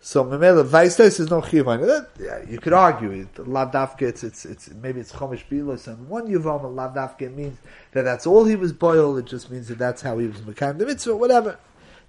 So 0.06 0.24
memela 0.24 0.64
vaistos 0.64 1.18
is 1.18 1.30
no 1.30 1.40
chiyuv 1.40 2.06
yeah, 2.20 2.34
uh, 2.34 2.42
You 2.48 2.60
could 2.60 2.72
argue 2.72 3.10
it. 3.10 3.34
Lavdafka, 3.34 4.02
it's, 4.02 4.22
it's, 4.22 4.44
it's 4.44 4.70
maybe 4.70 5.00
it's 5.00 5.10
chomish 5.10 5.42
bilos, 5.50 5.88
and 5.88 6.08
one 6.08 6.28
yuvam 6.28 6.62
lavdafka 6.62 7.34
means 7.34 7.58
that 7.90 8.02
that's 8.02 8.24
all 8.24 8.44
he 8.44 8.54
was 8.54 8.72
boiled. 8.72 9.18
It 9.18 9.24
just 9.24 9.50
means 9.50 9.66
that 9.66 9.78
that's 9.78 10.02
how 10.02 10.16
he 10.18 10.28
was 10.28 10.42
mekayim 10.42 10.78
the 10.78 10.86
mitzvah, 10.86 11.16
whatever. 11.16 11.58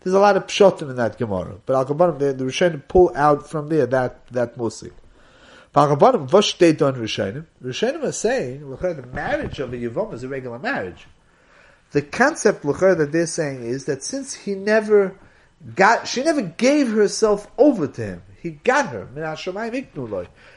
There's 0.01 0.13
a 0.13 0.19
lot 0.19 0.37
of 0.37 0.45
pshotim 0.45 0.91
in 0.91 0.95
that 0.97 1.17
gemara, 1.17 1.55
but 1.65 1.73
al 1.73 1.85
the, 1.85 2.33
the 2.33 2.43
Rishonim 2.43 2.87
pull 2.87 3.11
out 3.15 3.49
from 3.49 3.69
there 3.69 3.87
that 3.87 4.27
that 4.27 4.57
musik. 4.57 4.93
Al 5.75 5.87
kabanim, 5.87 6.31
what 6.31 6.43
state 6.43 6.79
on 6.83 6.93
Rishonim? 6.93 7.47
Rishonim 7.63 8.03
are 8.03 8.11
saying 8.11 8.69
look, 8.69 8.81
the 8.81 9.07
marriage 9.11 9.57
of 9.57 9.73
a 9.73 9.75
yuvam 9.75 10.13
is 10.13 10.21
a 10.21 10.27
regular 10.27 10.59
marriage. 10.59 11.07
The 11.93 12.03
concept 12.03 12.63
look, 12.63 12.81
that 12.81 13.11
they're 13.11 13.25
saying 13.25 13.63
is 13.63 13.85
that 13.85 14.03
since 14.03 14.35
he 14.35 14.53
never 14.53 15.15
got, 15.75 16.07
she 16.07 16.23
never 16.23 16.41
gave 16.41 16.91
herself 16.91 17.51
over 17.57 17.87
to 17.87 18.05
him. 18.05 18.23
He 18.41 18.51
got 18.51 18.87
her. 18.87 19.35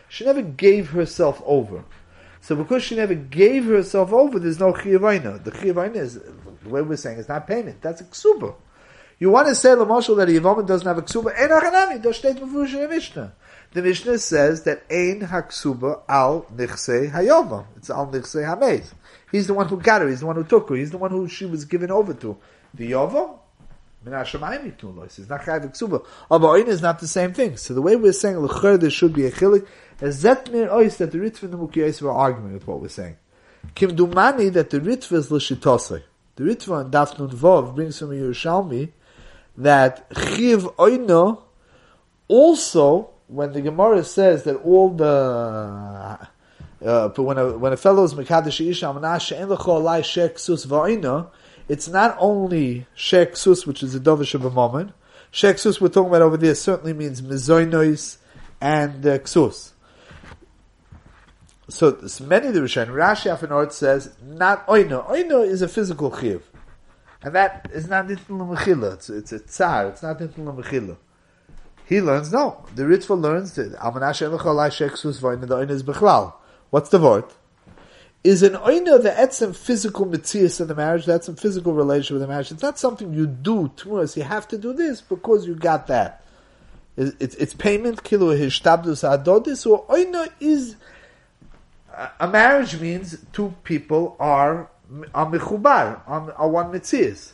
She 0.09 0.25
never 0.25 0.43
gave 0.43 0.91
herself 0.91 1.43
over. 1.45 1.85
So 2.43 2.57
because 2.57 2.83
she 2.83 2.97
never 2.97 3.15
gave 3.15 3.67
herself 3.67 4.13
over, 4.13 4.39
there's 4.39 4.61
no 4.61 4.73
chiyavaina. 4.73 5.43
The 5.45 5.51
chiyavaina 5.51 5.97
is, 5.97 6.15
the 6.15 6.69
way 6.69 6.83
we're 6.83 6.97
saying, 6.97 7.19
is 7.19 7.29
not 7.29 7.47
payment. 7.47 7.83
That's 7.83 8.01
a 8.01 8.05
ksuba. 8.05 8.55
You 9.19 9.31
want 9.31 9.49
to 9.49 9.55
say, 9.55 9.69
Lamashal, 9.71 10.17
that 10.17 10.31
a 10.31 10.33
Yavama 10.33 10.67
doesn't 10.67 10.87
have 10.87 10.97
a 10.97 11.03
ksuba? 11.03 11.39
Ein 11.39 11.51
hachanami, 11.51 12.03
das 12.03 12.19
steht 12.19 12.39
the 12.39 12.89
Mishnah. 12.89 13.35
The 13.73 13.83
Mishnah 13.83 14.19
says 14.19 14.63
that 14.63 14.83
ein 14.91 15.21
haksuba 15.21 16.01
al 16.09 16.47
nichse 16.57 17.11
hayovam. 17.13 17.67
It's 17.77 17.91
al 17.91 18.07
nichse 18.07 18.43
hameid. 18.43 18.91
He's 19.31 19.47
the 19.47 19.53
one 19.53 19.69
who 19.69 19.79
got 19.79 20.01
her. 20.01 20.09
He's 20.09 20.21
the 20.21 20.27
one 20.27 20.37
who 20.37 20.45
took 20.45 20.71
her. 20.71 20.75
He's 20.75 20.91
the 20.91 20.97
one 20.97 21.11
who 21.11 21.29
she 21.29 21.45
was 21.45 21.67
given 21.67 21.91
over 21.91 22.15
to. 22.15 22.39
The 22.73 22.93
yovam, 22.93 23.40
It's 24.03 24.11
not 24.11 24.27
chayv 24.27 25.73
ksuba. 25.73 26.07
Abayin 26.31 26.69
is 26.69 26.81
not 26.81 27.01
the 27.01 27.07
same 27.07 27.35
thing. 27.35 27.57
So 27.59 27.75
the 27.75 27.83
way 27.83 27.97
we're 27.97 28.13
saying 28.13 28.39
l'cher 28.39 28.79
there 28.79 28.89
should 28.89 29.13
be 29.13 29.27
a 29.27 29.31
chilik 29.31 29.67
is 30.01 30.23
that 30.23 30.51
mir 30.51 30.69
ois 30.69 30.97
that 30.97 31.13
the 31.13 31.19
ritva 31.19 31.43
and 31.45 31.53
the 31.53 31.59
mukiyos 31.59 32.01
were 32.01 32.11
arguing 32.11 32.55
with 32.55 32.67
what 32.67 32.81
we're 32.81 32.89
saying. 32.89 33.17
Kim 33.75 33.95
dumani 33.95 34.51
that 34.53 34.71
the 34.71 34.81
ritva 34.81 35.13
is 35.13 35.31
l'shitosai. 35.31 36.03
The 36.37 36.45
ritva 36.45 36.85
on 36.85 36.91
Daf 36.91 37.19
Nun 37.19 37.29
Vov 37.31 37.75
brings 37.75 37.99
from 37.99 38.11
Yerushalmi 38.11 38.93
that 39.59 40.07
chiv 40.17 40.63
oino 40.79 41.43
also 42.27 43.11
when 43.27 43.53
the 43.53 43.61
Gemara 43.61 44.03
says 44.03 44.45
that 44.45 44.57
all 44.57 44.91
the 44.91 46.29
uh, 46.83 47.09
when 47.11 47.37
a 47.37 47.59
when 47.59 47.73
a 47.73 47.77
fellow 47.77 48.05
is 48.05 48.15
mekadosh 48.15 48.67
isha 48.67 48.89
amana 48.89 49.21
she'en 49.21 49.49
lecho 49.49 49.67
alai 49.67 50.03
shek 50.03 50.39
sus 50.39 50.65
va'ina 50.65 51.29
it's 51.71 51.87
not 51.87 52.17
only 52.19 52.89
Shek 52.97 53.37
Sus, 53.37 53.65
which 53.65 53.85
is 53.85 53.95
a 53.95 54.01
Dovish 54.01 54.35
of 54.35 54.45
a 54.45 54.51
moment. 54.51 54.91
Shek 55.31 55.57
Sus 55.57 55.81
we're 55.81 55.87
talking 55.87 56.09
about 56.09 56.21
over 56.21 56.37
there 56.37 56.57
certainly 56.57 56.93
means 56.93 57.23
Mizoinois 57.23 58.17
and 58.61 59.07
uh, 59.07 59.19
Ksus. 59.21 59.71
So, 61.69 62.09
so 62.09 62.25
many 62.25 62.49
of 62.49 62.55
the 62.55 62.61
Rishonim, 62.61 62.89
Rashi 62.89 63.33
Afanort 63.33 63.71
says, 63.71 64.13
not 64.21 64.67
Oino. 64.67 65.09
Oino 65.09 65.47
is 65.47 65.63
a 65.63 65.69
physical 65.69 66.11
chiv. 66.19 66.43
And 67.23 67.37
that 67.37 67.71
is 67.73 67.87
not 67.87 68.09
Nitin 68.09 68.19
Mechila. 68.27 68.95
It's, 68.95 69.09
it's 69.09 69.31
a 69.31 69.39
tsar. 69.39 69.91
It's 69.91 70.03
not 70.03 70.19
Nitin 70.19 70.53
Mechila. 70.53 70.97
He 71.87 72.01
learns, 72.01 72.33
no. 72.33 72.67
The 72.75 72.83
Ritva 72.83 73.21
learns 73.21 73.55
that 73.55 73.75
Amanash 73.75 74.29
Emechalai 74.29 74.73
Shek 74.73 74.97
Sus 74.97 75.19
Voin, 75.21 75.41
the 75.41 75.47
Oino 75.47 75.71
is 75.71 75.85
Bechlal. 75.85 76.33
What's 76.71 76.89
the 76.89 76.99
word? 76.99 77.27
Is 78.23 78.43
an 78.43 78.53
oina 78.53 79.03
the 79.03 79.11
etzem 79.11 79.55
physical 79.55 80.07
mitzias 80.07 80.61
in 80.61 80.69
the 80.69 80.75
marriage, 80.75 81.07
that's 81.07 81.29
a 81.29 81.35
physical 81.35 81.73
relationship 81.73 82.15
with 82.15 82.23
the 82.23 82.29
marriage. 82.29 82.53
It's 82.53 82.63
not 82.63 82.79
something 82.79 83.15
you 83.15 83.27
do 83.27 83.69
to 83.77 84.01
us. 84.01 84.17
You 84.17 84.25
have 84.25 84.47
to 84.49 84.59
do 84.59 84.73
this 84.73 85.01
because 85.01 85.47
you 85.47 85.55
got 85.55 85.87
that. 85.87 86.23
It's, 86.97 87.17
it's, 87.19 87.35
it's 87.37 87.55
payment, 87.55 88.03
kilu 88.03 88.39
hishtabdus 88.39 89.25
adodis, 89.25 89.67
or 89.67 89.87
oina 89.87 90.31
is, 90.39 90.77
a 92.19 92.29
marriage 92.29 92.79
means 92.79 93.17
two 93.33 93.55
people 93.65 94.17
are, 94.21 94.69
are 95.15 95.31
mechubar, 95.31 96.01
are 96.07 96.49
one 96.49 96.73
mitzias. 96.73 97.33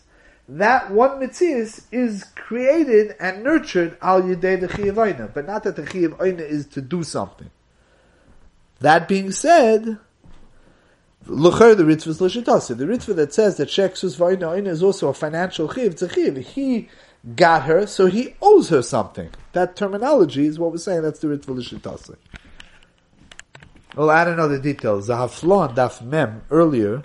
That 0.49 0.93
one 0.93 1.19
mitzias 1.19 1.87
is 1.90 2.23
created 2.37 3.16
and 3.19 3.43
nurtured 3.43 3.99
al 4.00 4.23
yidei 4.23 4.61
the 4.61 4.69
chiyav 4.69 5.35
but 5.35 5.45
not 5.45 5.64
that 5.64 5.75
the 5.75 5.83
chiyav 5.83 6.38
is 6.38 6.66
to 6.66 6.81
do 6.81 7.02
something. 7.02 7.50
That 8.78 9.09
being 9.09 9.33
said, 9.33 9.99
Lucher 11.26 11.76
the 11.76 11.83
Ritva 11.83 12.06
is 12.06 12.21
Lishitasi. 12.21 12.76
The 12.76 12.85
Ritva 12.85 13.16
that 13.16 13.35
says 13.35 13.56
that 13.56 13.68
Sheksus 13.68 14.16
Vaina 14.16 14.52
is 14.52 14.83
also 14.83 15.09
a 15.09 15.14
financial 15.14 15.73
chiv, 15.73 15.92
it's 15.92 16.02
a 16.02 16.09
chiv. 16.09 16.37
He 16.37 16.88
got 17.35 17.64
her, 17.64 17.87
so 17.87 18.06
he 18.06 18.37
owes 18.40 18.68
her 18.68 18.83
something. 18.83 19.30
That 19.52 19.75
terminology 19.75 20.47
is 20.47 20.59
what 20.59 20.71
we're 20.71 20.78
saying, 20.78 21.02
that's 21.02 21.18
the 21.18 21.28
Ritva 21.28 21.56
Lishitasi. 21.56 22.16
Well, 23.97 24.11
I 24.11 24.25
don't 24.25 24.37
know 24.37 24.47
the 24.47 24.59
details. 24.59 25.06
The 25.09 25.14
Haflon 25.14 25.75
Daf 25.75 26.02
Mem 26.02 26.42
earlier 26.50 27.02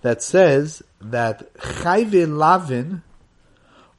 that 0.00 0.22
says 0.22 0.82
that 1.00 1.54
Chayve 1.54 2.26
Lavin, 2.26 3.02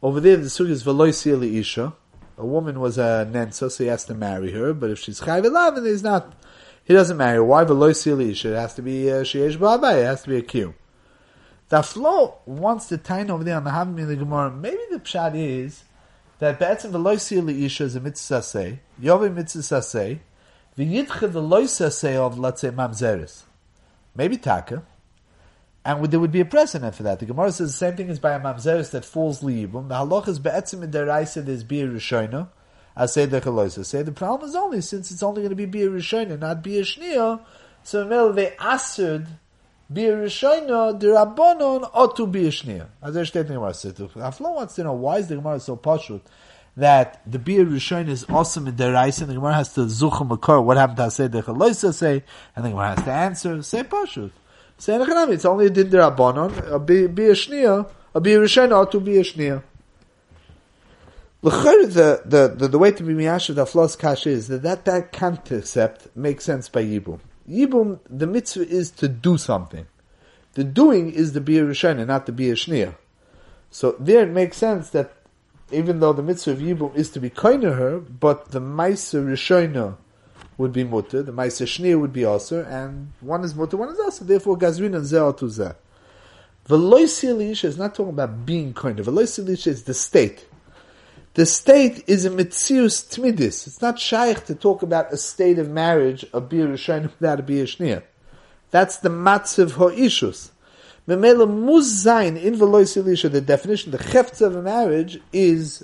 over 0.02 0.20
there 0.20 0.38
the 0.38 0.44
sugi 0.44 0.72
is 0.72 0.84
Veloisi 0.84 1.60
Isha. 1.60 1.94
A 2.38 2.46
woman 2.46 2.80
was 2.80 2.98
a 2.98 3.30
Nensa, 3.32 3.72
so 3.72 3.84
he 3.84 3.90
has 3.90 4.04
to 4.06 4.16
marry 4.16 4.52
her, 4.52 4.74
but 4.74 4.90
if 4.90 5.00
she's 5.00 5.22
Chayve 5.22 5.50
Lavin, 5.50 5.86
he's 5.86 6.04
not 6.04 6.34
he 6.86 6.94
doesn't 6.94 7.18
matter. 7.18 7.44
Why 7.44 7.64
the 7.64 7.74
veloisilish? 7.74 8.46
It 8.46 8.56
has 8.56 8.74
to 8.76 8.82
be 8.82 9.10
uh, 9.12 9.24
sheyesh 9.24 9.62
uh, 9.62 9.88
It 9.96 10.06
has 10.06 10.24
to 10.24 10.30
be 10.30 10.38
a 10.38 10.42
Q. 10.42 10.74
The 11.70 11.82
flow 11.82 12.40
wants 12.46 12.88
to 12.88 12.98
tie 12.98 13.26
over 13.26 13.44
there 13.44 13.58
on 13.58 13.64
the 13.64 13.72
Havim 13.72 13.98
in 14.00 14.08
the 14.08 14.16
Gemara. 14.16 14.52
Maybe 14.52 14.82
the 14.92 15.00
pshat 15.00 15.36
is 15.36 15.84
that 16.40 16.60
be'etzim 16.60 16.92
veloisilish 16.92 17.82
is 17.82 17.96
a 17.96 18.02
mitzvah 18.02 18.44
say, 18.44 18.80
yovi 19.02 19.34
mitzvah 19.34 19.82
say, 19.82 20.20
v'yitche 20.78 21.32
veloisa 21.32 21.92
say 21.92 22.16
of 22.16 22.38
let's 22.38 22.62
say 22.62 22.70
mamzeris. 22.70 23.44
Maybe 24.16 24.38
taka. 24.38 24.84
And 25.86 26.06
there 26.06 26.20
would 26.20 26.32
be 26.32 26.42
a 26.42 26.46
precedent 26.46 26.96
for 26.96 27.04
that. 27.04 27.20
The 27.20 27.26
Gemara 27.26 27.52
says 27.52 27.72
the 27.72 27.78
same 27.78 27.96
thing 27.96 28.10
as 28.10 28.20
by 28.20 28.34
a 28.34 28.40
mamzeris 28.40 28.92
that 28.92 29.04
falls 29.04 29.42
liyibum. 29.42 29.88
The 29.88 29.96
halach 29.96 30.28
is 30.28 30.40
be'etzim 30.40 30.84
in 30.84 30.92
deraisa 30.92 31.46
there's 31.46 31.64
beer. 31.64 31.88
I 32.96 33.08
say 33.08 33.26
the 33.26 33.42
chaloisa. 33.42 33.86
Say 33.86 34.04
the 34.04 34.12
problem 34.12 34.50
is 34.50 34.56
only 34.56 34.82
since 34.82 35.12
it's 35.12 35.24
only 35.24 35.42
going 35.42 35.50
to 35.50 35.56
be 35.56 35.66
beer 35.66 35.90
rishona, 35.90 36.40
not 36.40 36.64
shnia. 36.64 37.42
So 37.84 38.06
mel 38.06 38.32
they 38.32 38.56
answered 38.58 39.28
beer 39.92 40.18
rishona 40.18 41.00
the 41.00 41.08
rabbonon 41.08 41.90
ought 41.94 42.16
to 42.18 42.28
be 42.28 42.44
shnia. 42.44 42.88
As 43.02 43.18
I 43.18 43.24
stated 43.24 43.52
in 43.52 43.56
the 43.56 43.60
Gemara, 43.60 43.72
Aflo 43.72 44.56
wants 44.56 44.76
to 44.76 44.84
know 44.84 44.94
why 44.94 45.18
is 45.18 45.28
the 45.28 45.36
Gemara 45.36 45.60
so 45.60 45.76
pashut 45.76 46.22
that 46.78 47.22
the 47.26 47.40
beer 47.40 47.66
rishon 47.66 48.10
is 48.10 48.26
awesome 48.30 48.68
in 48.68 48.76
rice, 48.78 49.20
and 49.22 49.30
the 49.30 49.36
Gemara 49.36 49.56
has 49.56 49.74
to 49.74 49.82
zuchum 49.82 50.32
a 50.32 50.62
What 50.62 50.78
happened 50.78 50.98
to 50.98 51.12
say 51.12 51.28
the 51.28 51.42
chaloisa 51.42 51.94
say, 51.94 52.24
and 52.56 52.66
the 52.66 52.70
Gemara 52.70 52.96
has 52.96 53.06
to 53.06 53.12
answer. 53.12 53.62
Say 53.64 53.84
pashut. 53.84 54.32
Say 54.78 54.98
it's 54.98 55.46
only 55.46 55.68
a 55.68 55.70
din 55.70 55.90
the 55.90 55.98
rabbonon 55.98 56.72
a 56.72 56.80
beer 56.80 57.08
shnia. 57.10 57.90
A 58.16 58.22
beer 58.22 58.40
rishon 58.40 58.72
ought 58.72 58.92
to 58.92 59.00
be 59.00 59.18
a 59.18 59.24
shnia. 59.24 59.64
The, 61.44 62.22
the, 62.24 62.56
the, 62.56 62.68
the 62.70 62.80
way 62.80 62.92
to 62.92 63.04
be 63.04 63.14
miyashav 63.14 63.56
the 63.56 63.98
kash 63.98 64.26
is 64.26 64.48
that, 64.48 64.64
that 64.64 64.86
that 64.86 65.12
concept 65.12 66.16
makes 66.16 66.46
sense 66.46 66.70
by 66.70 66.86
Yibum. 66.86 67.20
Yibum, 67.50 68.00
the 68.10 68.26
mitzvah 68.26 68.66
is 68.66 68.90
to 68.92 69.10
do 69.10 69.38
something. 69.38 69.86
The 70.54 70.64
doing 70.64 71.12
is 71.12 71.34
the 71.34 71.42
bir 71.42 71.66
rishona, 71.66 72.08
not 72.08 72.28
the 72.28 72.32
bir 72.32 72.54
shnia. 72.54 72.96
So 73.72 73.98
there 74.00 74.24
it 74.24 74.30
makes 74.30 74.56
sense 74.56 74.92
that 74.92 75.12
even 75.70 76.00
though 76.00 76.14
the 76.14 76.24
mitzvah 76.24 76.52
of 76.52 76.60
Yibum 76.60 76.96
is 76.96 77.10
to 77.10 77.20
be 77.20 77.30
kind 77.30 77.64
her, 77.64 78.00
but 78.00 78.52
the 78.52 78.62
Maisa 78.62 79.22
Rishona 79.26 79.98
would 80.58 80.72
be 80.72 80.86
mutter, 80.86 81.24
the 81.24 81.34
Maisa 81.34 81.66
Shnia 81.66 82.00
would 82.00 82.14
be 82.14 82.24
also, 82.24 82.64
and 82.64 83.12
one 83.20 83.44
is 83.44 83.54
mutter, 83.56 83.76
one 83.76 83.90
is 83.90 84.00
also. 84.00 84.24
Therefore, 84.24 84.58
Gazrin 84.58 84.96
and 84.96 85.06
Zeh 85.06 85.38
to 85.38 85.46
Zeh. 85.46 85.76
Is 87.66 87.78
not 87.78 87.96
talking 87.96 88.14
about 88.14 88.46
being 88.46 88.74
kind 88.74 89.00
of. 89.00 89.08
Veloisi 89.08 89.68
is 89.68 89.84
the 89.84 89.94
state. 89.94 90.46
The 91.36 91.48
state 91.48 92.04
is 92.06 92.26
a 92.26 92.30
mitzius 92.30 93.04
tmidis. 93.10 93.66
It's 93.66 93.82
not 93.82 93.98
shaykh 94.00 94.46
to 94.46 94.54
talk 94.54 94.84
about 94.84 95.12
a 95.12 95.18
state 95.18 95.58
of 95.58 95.68
marriage 95.68 96.24
of 96.32 96.48
bir 96.48 96.68
without 96.68 97.40
a 97.40 97.44
bir 97.44 97.66
shnia. 97.66 98.04
That's 98.70 98.98
the 98.98 99.10
matziv 99.10 99.72
ho'ishus. 99.72 100.52
Memela 101.08 101.50
muz 101.50 102.06
zayin 102.06 102.42
in 102.42 102.56
veloisilisha, 102.56 103.32
the 103.32 103.42
definition, 103.42 103.92
the 103.92 104.02
chefts 104.02 104.42
of 104.42 104.56
a 104.56 104.62
marriage 104.62 105.20
is 105.34 105.84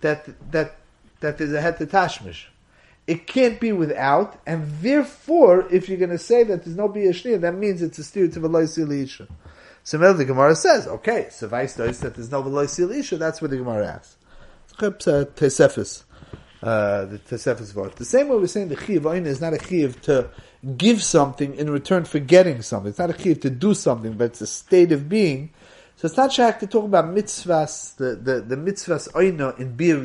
that, 0.00 0.28
that, 0.52 0.76
that 1.20 1.38
there's 1.38 1.52
a 1.52 1.60
het 1.60 1.78
tashmish. 1.80 2.44
It 3.08 3.26
can't 3.26 3.58
be 3.58 3.72
without, 3.72 4.40
and 4.46 4.70
therefore, 4.80 5.66
if 5.72 5.88
you're 5.88 5.98
going 5.98 6.10
to 6.10 6.18
say 6.18 6.44
that 6.44 6.64
there's 6.64 6.76
no 6.76 6.86
bir 6.86 7.12
shnia, 7.12 7.40
that 7.40 7.56
means 7.56 7.82
it's 7.82 7.98
a 7.98 8.04
steer 8.04 8.28
to 8.28 8.40
veloisilisha. 8.40 9.26
So 9.82 9.98
the 10.12 10.24
Gemara 10.24 10.54
says, 10.54 10.86
okay, 10.86 11.26
suffice 11.30 11.74
those 11.74 11.98
that 11.98 12.14
there's 12.14 12.30
no 12.30 12.44
veloisilisha, 12.44 13.18
that's 13.18 13.42
what 13.42 13.50
the 13.50 13.56
Gemara 13.56 13.88
asks. 13.88 14.16
Tesefis. 14.78 16.04
Uh, 16.62 17.06
the 17.06 17.18
Tesefis 17.18 17.72
Vart. 17.72 17.96
The 17.96 18.04
same 18.04 18.28
way 18.28 18.36
we're 18.36 18.46
saying 18.46 18.68
the 18.68 18.76
Chiv 18.76 19.04
Oin 19.04 19.26
is 19.26 19.40
not 19.40 19.52
a 19.52 19.58
Chiv 19.58 20.00
to 20.02 20.30
give 20.76 21.02
something 21.02 21.56
in 21.56 21.68
return 21.68 22.04
for 22.04 22.20
getting 22.20 22.62
something. 22.62 22.90
It's 22.90 23.00
not 23.00 23.10
a 23.10 23.18
Chiv 23.18 23.40
to 23.40 23.50
do 23.50 23.74
something, 23.74 24.12
but 24.12 24.26
it's 24.26 24.40
a 24.42 24.46
state 24.46 24.92
of 24.92 25.08
being. 25.08 25.50
So 25.96 26.06
it's 26.06 26.16
not 26.16 26.32
shak 26.32 26.60
to 26.60 26.66
talk 26.66 26.84
about 26.84 27.04
mitzvahs, 27.06 27.96
the, 27.96 28.16
the, 28.16 28.40
the 28.40 28.56
mitzvahs 28.56 29.12
Oina 29.12 29.58
in 29.58 29.76
Bir. 29.76 30.00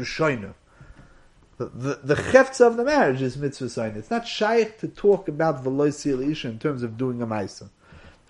The, 1.57 1.65
the, 1.65 2.00
the 2.03 2.65
of 2.67 2.77
the 2.77 2.83
marriage 2.83 3.21
is 3.21 3.36
mitzvah 3.36 3.69
sign. 3.69 3.95
It's 3.95 4.12
not 4.12 4.27
shaykh 4.27 4.77
to 4.79 4.88
talk 4.88 5.27
about 5.27 5.63
veloisi 5.63 6.29
isha 6.29 6.50
in 6.50 6.59
terms 6.59 6.83
of 6.83 6.97
doing 6.97 7.21
a 7.21 7.27
ma'isa. 7.27 7.69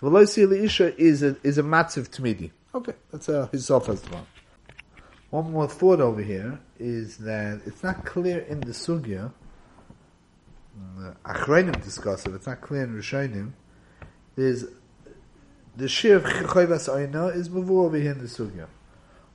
Veloisi 0.00 0.50
isha 0.64 0.98
is 0.98 1.22
a, 1.22 1.36
is 1.42 1.58
a 1.58 1.62
matziv 1.62 2.08
tmidi. 2.08 2.50
Okay, 2.74 2.94
that's 3.10 3.28
a, 3.28 3.48
his 3.52 3.66
self 3.66 3.88
as 3.90 4.02
well. 4.10 4.20
One 4.20 4.37
more 5.30 5.68
thought 5.68 6.00
over 6.00 6.22
here 6.22 6.58
is 6.78 7.18
that 7.18 7.60
it's 7.66 7.82
not 7.82 8.04
clear 8.04 8.38
in 8.40 8.60
the 8.60 8.72
sugya, 8.72 9.32
Achreinim 11.24 11.82
discuss 11.82 12.26
it, 12.26 12.34
it's 12.34 12.46
not 12.46 12.60
clear 12.60 12.84
in 12.84 12.94
Rishonim, 12.94 13.52
there's 14.36 14.64
the 15.76 15.88
shir 15.88 16.16
of 16.16 16.24
Chayvas 16.24 17.34
is 17.36 17.48
Mavu 17.48 17.84
over 17.84 17.96
here 17.96 18.12
in 18.12 18.18
the 18.18 18.24
sugya. 18.24 18.66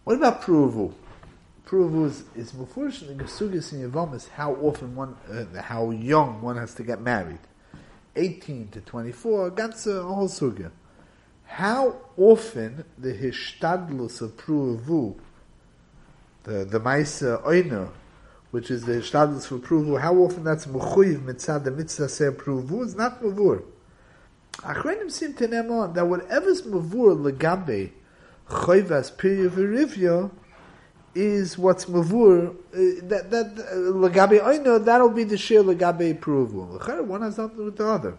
What 0.03 0.17
about 0.17 0.41
Pruvu? 0.41 0.93
Pruvu 1.65 2.05
is, 2.07 2.23
is 2.35 2.51
Mufurish 2.51 3.07
in 3.09 3.17
the 3.17 3.23
Sugya 3.23 3.73
in 3.73 3.89
Yavam 3.89 4.13
is 4.13 4.27
how 4.27 4.53
often 4.55 4.95
one, 4.95 5.15
uh, 5.31 5.62
how 5.62 5.91
young 5.91 6.41
one 6.41 6.57
has 6.57 6.75
to 6.75 6.83
get 6.83 7.00
married. 7.01 7.39
18 8.15 8.67
to 8.69 8.81
24, 8.81 9.51
that's 9.51 9.88
a 9.88 10.03
whole 10.03 10.27
sugya. 10.27 10.71
How 11.45 11.95
often 12.17 12.83
the 12.97 13.13
hishtadlus 13.13 14.21
of 14.21 14.35
Pruvu 14.38 15.17
the 16.43 16.65
the 16.65 16.79
Maisa 16.79 17.41
Oina, 17.43 17.89
which 18.51 18.69
is 18.69 18.83
the 18.85 18.93
Shtadlis 18.93 19.47
for 19.47 19.57
Pruvu, 19.57 20.00
how 20.00 20.15
often 20.15 20.43
that's 20.43 20.65
Mechuyiv 20.65 21.25
mitzad 21.25 21.63
the 21.63 21.71
mitzvah 21.71 22.09
say 22.09 22.25
Pruvu 22.25 22.85
is 22.85 22.95
not 22.95 23.21
Mavur. 23.21 23.63
Achrenim 24.57 25.12
seem 25.12 25.33
to 25.33 25.47
name 25.47 25.71
on 25.71 25.93
that 25.93 26.05
whatever's 26.05 26.62
Mavur 26.63 27.15
legabe 27.15 27.91
Choyvas 28.47 29.12
Pirya 29.15 29.50
Verivya 29.50 30.31
is 31.15 31.57
what's 31.57 31.85
Mavur, 31.85 32.50
uh, 32.50 32.53
that, 33.07 33.29
that, 33.31 33.45
uh, 33.59 33.75
legabe 33.75 34.41
Oina, 34.41 34.83
that'll 34.83 35.09
be 35.09 35.23
the 35.23 35.38
share 35.38 35.63
legabe 35.63 36.19
Pruvu. 36.19 37.05
One 37.07 37.21
has 37.21 37.38
nothing 37.38 37.51
to 37.51 37.62
do 37.62 37.65
with 37.65 37.77
the 37.77 37.88
other. 37.88 38.17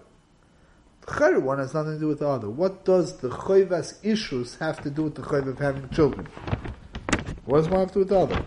The 1.06 1.40
one 1.40 1.58
has 1.58 1.74
nothing 1.74 1.94
to 1.94 2.00
do 2.00 2.08
with 2.08 2.20
the 2.20 2.28
other. 2.28 2.48
What 2.48 2.84
does 2.84 3.18
the 3.18 3.28
Choyvas 3.28 3.98
issues 4.02 4.56
have 4.56 4.82
to 4.82 4.90
do 4.90 5.04
with 5.04 5.16
the 5.16 5.22
Choyv 5.22 5.48
of 5.48 5.58
having 5.58 5.88
children? 5.90 6.28
What 7.46 7.58
does 7.58 7.68
one 7.68 7.90
with 7.94 8.08
the 8.08 8.18
other? 8.18 8.44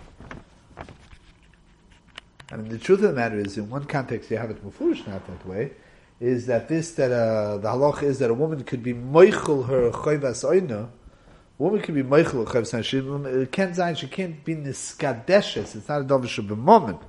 And 2.49 2.69
the 2.69 2.77
truth 2.77 2.99
of 3.03 3.09
the 3.09 3.13
matter 3.13 3.37
is, 3.37 3.57
in 3.57 3.69
one 3.69 3.85
context, 3.85 4.31
you 4.31 4.37
have 4.37 4.49
it 4.49 4.65
mufurish 4.65 5.05
not 5.07 5.27
that 5.27 5.45
way, 5.45 5.73
is 6.19 6.47
that 6.47 6.67
this, 6.67 6.91
that 6.91 7.11
uh, 7.11 7.57
the 7.57 7.67
halach 7.67 8.01
is 8.01 8.19
that 8.19 8.31
a 8.31 8.33
woman 8.33 8.63
could 8.63 8.81
be 8.81 8.93
moichel 8.93 9.67
her 9.67 9.91
chayvas 9.91 10.43
oina, 10.43 10.85
a 10.85 10.89
woman 11.63 11.81
could 11.81 11.93
be 11.93 12.03
moichel 12.03 12.51
her 12.51 12.61
chayvas 12.61 12.73
oina, 12.73 12.83
she 12.83 13.45
can't 13.47 13.75
zayin, 13.75 13.97
she 13.97 14.07
can't 14.07 14.43
be 14.43 14.55
niskadeshes, 14.55 15.75
it's 15.75 15.89
not 15.89 16.01
a 16.01 16.05
dovish 16.05 16.37
of 16.39 16.49
a 16.49 16.55
moment. 16.55 17.01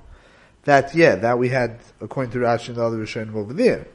That, 0.65 0.93
yeah, 0.93 1.15
that 1.15 1.39
we 1.39 1.49
had, 1.49 1.79
according 2.01 2.33
to 2.33 2.39
Rashi 2.39 2.67
and 2.67 2.77
the 2.77 2.83
other 2.83 2.97
Rishonim 2.97 3.33
over 3.33 3.53
there. 3.53 3.87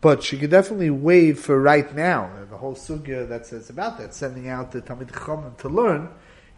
But 0.00 0.22
she 0.22 0.38
could 0.38 0.50
definitely 0.50 0.90
waive 0.90 1.40
for 1.40 1.60
right 1.60 1.92
now. 1.92 2.30
The 2.48 2.56
whole 2.56 2.76
sugya 2.76 3.28
that 3.28 3.46
says 3.46 3.68
about 3.68 3.98
that, 3.98 4.14
sending 4.14 4.48
out 4.48 4.70
the 4.70 4.80
Talmid 4.80 5.12
Chacham 5.12 5.56
to 5.58 5.68
learn, 5.68 6.08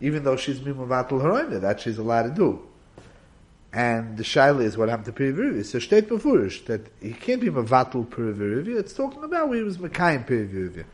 even 0.00 0.25
though 0.25 0.37
she's 0.37 0.61
mimavatul 0.61 1.23
haroina, 1.23 1.61
that 1.61 1.80
she's 1.80 1.99
allowed 1.99 2.23
to 2.23 2.30
do. 2.30 2.62
And 3.73 4.16
the 4.16 4.25
shaila 4.25 4.62
is 4.62 4.76
what 4.76 4.88
happened 4.88 5.07
to 5.07 5.12
Pirivirivya. 5.12 5.64
So 5.64 5.78
state 5.78 6.09
befurish 6.09 6.64
that 6.66 6.80
he 7.00 7.12
can't 7.12 7.40
be 7.40 7.49
mavatul 7.49 8.07
Pirivirivya. 8.07 8.78
It's 8.78 8.92
talking 8.92 9.23
about 9.23 9.49
when 9.49 9.59
he 9.59 9.64
was 9.64 9.78
Mekayim 9.78 10.26
Pirivirivya. 10.26 10.85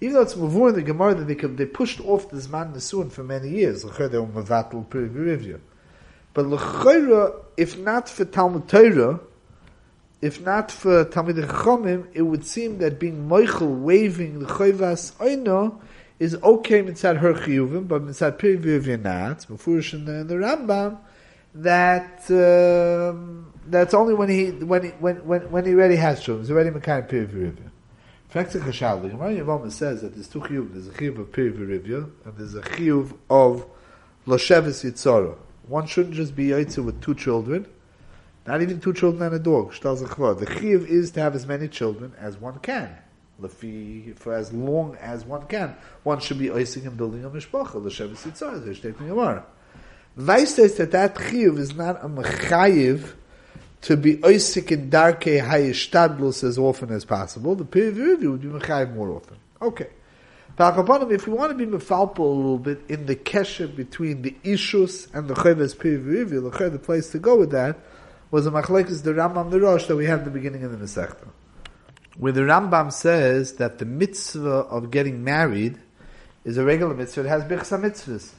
Even 0.00 0.14
though 0.14 0.22
it's 0.22 0.34
mavur 0.34 0.70
in 0.70 0.74
the 0.74 0.82
Gemara 0.82 1.14
that 1.14 1.24
they, 1.26 1.34
they 1.34 1.66
pushed 1.66 2.00
off 2.00 2.28
the 2.30 2.36
Zman 2.36 2.74
Nesuin 2.74 3.12
for 3.12 3.22
many 3.22 3.50
years. 3.50 3.82
They 3.82 3.88
were 3.88 4.26
mavatul 4.26 4.86
Pirivirivya. 4.86 5.60
But 6.32 6.46
l'chayra, 6.46 7.36
if 7.56 7.78
not 7.78 8.08
for 8.08 8.24
Talmud 8.24 8.68
Torah, 8.68 9.20
if 10.20 10.40
not 10.40 10.72
for 10.72 11.04
Talmud 11.04 11.36
Chachamim, 11.36 12.08
it 12.14 12.22
would 12.22 12.44
seem 12.44 12.78
that 12.78 12.98
being 12.98 13.28
Moichel, 13.28 13.80
waving 13.80 14.40
the 14.40 14.46
Chayvas 14.46 15.12
Oino, 15.18 15.80
is 16.24 16.34
okay 16.42 16.82
mitzad 16.82 17.18
her 17.18 17.34
chiyuvim, 17.34 17.86
but 17.86 18.02
mitzad 18.02 18.38
piriviv 18.38 18.86
you're 18.86 18.96
not. 18.96 19.38
Mufurish 19.40 19.92
in 19.92 20.06
the, 20.06 20.20
in 20.20 20.26
the 20.26 20.34
Rambam 20.34 20.98
that 21.54 22.30
um, 22.30 23.52
that's 23.66 23.94
only 23.94 24.14
when 24.14 24.28
he 24.28 24.50
when 24.50 24.84
he 24.84 24.88
when 24.90 25.16
when, 25.26 25.50
when 25.50 25.64
he 25.64 25.74
already 25.74 25.96
has 25.96 26.22
children. 26.22 26.44
He's 26.44 26.50
already 26.50 26.70
mekai 26.70 27.08
piriviv. 27.08 27.56
Fact 28.28 28.52
chashal. 28.54 29.02
The 29.02 29.08
Gemara 29.10 29.34
Yavama 29.34 29.70
says 29.70 30.00
that 30.02 30.14
there's 30.14 30.28
two 30.28 30.40
chiyuv. 30.40 30.72
There's 30.72 30.88
a 30.88 30.92
chiyuv 30.92 31.18
of 31.18 31.30
piriviv 31.30 32.10
and 32.24 32.36
there's 32.36 32.54
a 32.54 32.62
chiyuv 32.62 33.16
of 33.28 33.66
loshevis 34.26 34.90
yitzara. 34.90 35.36
One 35.68 35.86
shouldn't 35.86 36.14
just 36.14 36.34
be 36.34 36.48
yaitzer 36.48 36.84
with 36.84 37.00
two 37.00 37.14
children. 37.14 37.66
Not 38.46 38.60
even 38.60 38.80
two 38.80 38.92
children 38.92 39.22
and 39.22 39.34
a 39.34 39.38
dog. 39.38 39.72
The 39.72 39.78
chiyuv 39.78 40.86
is 40.86 41.10
to 41.12 41.20
have 41.20 41.34
as 41.34 41.46
many 41.46 41.68
children 41.68 42.12
as 42.18 42.36
one 42.36 42.58
can 42.58 42.98
for 44.16 44.34
as 44.34 44.52
long 44.52 44.96
as 45.00 45.24
one 45.24 45.46
can. 45.46 45.76
One 46.02 46.20
should 46.20 46.38
be 46.38 46.50
oising 46.50 46.86
and 46.86 46.96
building 46.96 47.24
a 47.24 47.30
mishpacha, 47.30 47.74
l'shevis 47.74 48.22
yitzar, 48.22 48.64
there's 48.64 48.80
taking 48.80 49.08
Gemara. 49.08 49.44
Weiss 50.16 50.54
says 50.54 50.76
that 50.76 50.92
that 50.92 51.16
chiyuv 51.16 51.58
is 51.58 51.74
not 51.74 52.04
a 52.04 52.08
mechayiv 52.08 53.14
to 53.82 53.96
be 53.96 54.16
oisik 54.18 54.70
in 54.70 54.88
darke 54.88 55.22
hayishtadlus 55.22 56.44
as 56.44 56.56
often 56.56 56.90
as 56.90 57.04
possible. 57.04 57.54
The 57.56 57.64
period 57.64 58.22
would 58.22 58.40
be 58.40 58.48
mechayiv 58.48 58.94
more 58.94 59.10
often. 59.10 59.36
Okay. 59.60 59.88
If 60.56 61.26
we 61.26 61.32
want 61.34 61.50
to 61.50 61.66
be 61.66 61.66
mefalpal 61.66 62.18
a 62.18 62.22
little 62.22 62.58
bit 62.58 62.82
in 62.88 63.06
the 63.06 63.16
kesher 63.16 63.74
between 63.74 64.22
the 64.22 64.36
ishus 64.44 65.12
and 65.12 65.26
the 65.26 65.34
chayvas 65.34 65.76
period, 65.76 66.28
the 66.28 66.78
place 66.78 67.10
to 67.10 67.18
go 67.18 67.36
with 67.36 67.50
that 67.50 67.76
was 68.30 68.46
a 68.46 68.52
machlekes 68.52 69.02
the 69.02 69.12
Rambam 69.12 69.50
the 69.50 69.60
Rosh 69.60 69.86
that 69.86 69.96
we 69.96 70.06
had 70.06 70.20
at 70.20 70.24
the 70.24 70.30
beginning 70.30 70.62
of 70.62 70.70
the 70.70 70.78
Masechta 70.78 71.26
where 72.16 72.32
the 72.32 72.42
Rambam 72.42 72.92
says 72.92 73.54
that 73.54 73.78
the 73.78 73.84
mitzvah 73.84 74.48
of 74.48 74.90
getting 74.90 75.24
married 75.24 75.78
is 76.44 76.56
a 76.58 76.64
regular 76.64 76.94
mitzvah, 76.94 77.22
it 77.22 77.28
has 77.28 77.44
bichsa 77.44 77.80
mitzvahs. 77.80 78.32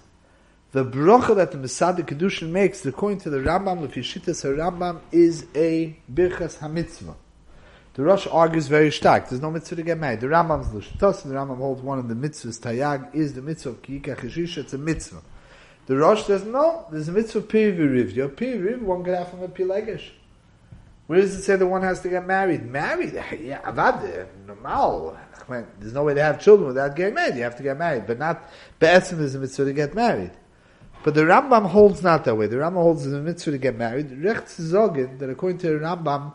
The 0.72 0.86
bracha 0.86 1.36
that 1.36 1.52
the 1.52 1.58
Masad 1.58 1.98
Kedushin 2.00 2.50
makes, 2.50 2.86
according 2.86 3.20
to 3.22 3.30
the 3.30 3.38
Rambam, 3.38 3.82
the 3.82 3.88
Fishitas 3.88 4.44
Rambam, 4.44 5.00
is 5.12 5.46
a 5.56 5.98
birchas 6.12 6.58
hamitzvah. 6.58 7.16
The 7.94 8.04
Rosh 8.04 8.28
argues 8.28 8.68
very 8.68 8.92
stark. 8.92 9.30
There's 9.30 9.42
no 9.42 9.52
mitzvah 9.52 9.78
to 9.78 9.84
get 9.84 9.98
married. 9.98 10.20
The 10.20 10.28
Rambam's 10.28 10.74
l'shtos, 10.74 11.24
the 11.24 11.34
Rambam 11.34 11.58
holds 11.58 11.82
one 11.82 11.98
of 11.98 12.10
the 12.10 12.14
mitzvahs. 12.14 12.60
Tayag 12.60 13.16
is 13.16 13.34
the 13.34 13.42
mitzvah 13.42 13.70
of 13.70 13.82
kiyika 13.82 14.18
chishisha. 14.18 14.58
It's 14.58 14.74
a 14.74 14.78
mitzvah. 14.78 15.22
The 15.86 15.96
Rosh 15.96 16.26
says 16.26 16.44
no. 16.44 16.86
There's 16.92 17.08
a 17.08 17.14
mitzvah 17.14 17.40
of 17.40 17.48
piriviriv. 17.48 18.14
Your 18.14 18.28
piriviriv 18.28 18.82
one 18.82 19.06
can 19.06 19.14
have 19.14 19.30
from 19.30 19.44
a 19.44 19.48
pilegesh. 19.48 20.10
Where 21.08 21.22
does 21.22 21.36
it 21.36 21.44
say 21.44 21.56
the 21.56 21.68
one 21.68 21.84
has 21.84 22.02
to 22.02 22.10
get 22.10 22.26
married? 22.26 22.66
Married? 22.66 23.14
Yeah, 23.40 23.62
avad, 23.62 24.28
normal. 24.48 25.18
There's 25.80 25.94
no 25.94 26.04
way 26.04 26.16
to 26.16 26.24
have 26.24 26.42
children 26.42 26.68
without 26.68 26.96
getting 26.96 27.14
married. 27.14 27.36
You 27.36 27.44
have 27.44 27.56
to 27.58 27.64
get 27.64 27.78
married, 27.78 28.08
but 28.08 28.18
not 28.18 28.50
be'etzim 28.80 29.20
is 29.20 29.36
a 29.36 29.40
mitzvah 29.40 29.66
to 29.66 29.74
get 29.74 29.94
married. 29.94 30.32
But 31.04 31.14
the 31.14 31.22
Rambam 31.22 31.68
holds 31.68 32.02
not 32.02 32.26
that 32.26 32.36
way. 32.36 32.48
The 32.48 32.56
Rambam 32.56 32.82
holds 32.82 33.06
it's 33.06 33.14
a 33.14 33.20
mitzvah 33.20 33.52
to 33.52 33.58
get 33.60 33.78
married. 33.78 34.12
Recht 34.24 34.48
zogin 34.48 35.20
that 35.20 35.30
according 35.30 35.60
to 35.60 35.68
the 35.68 35.86
Rambam, 35.86 36.34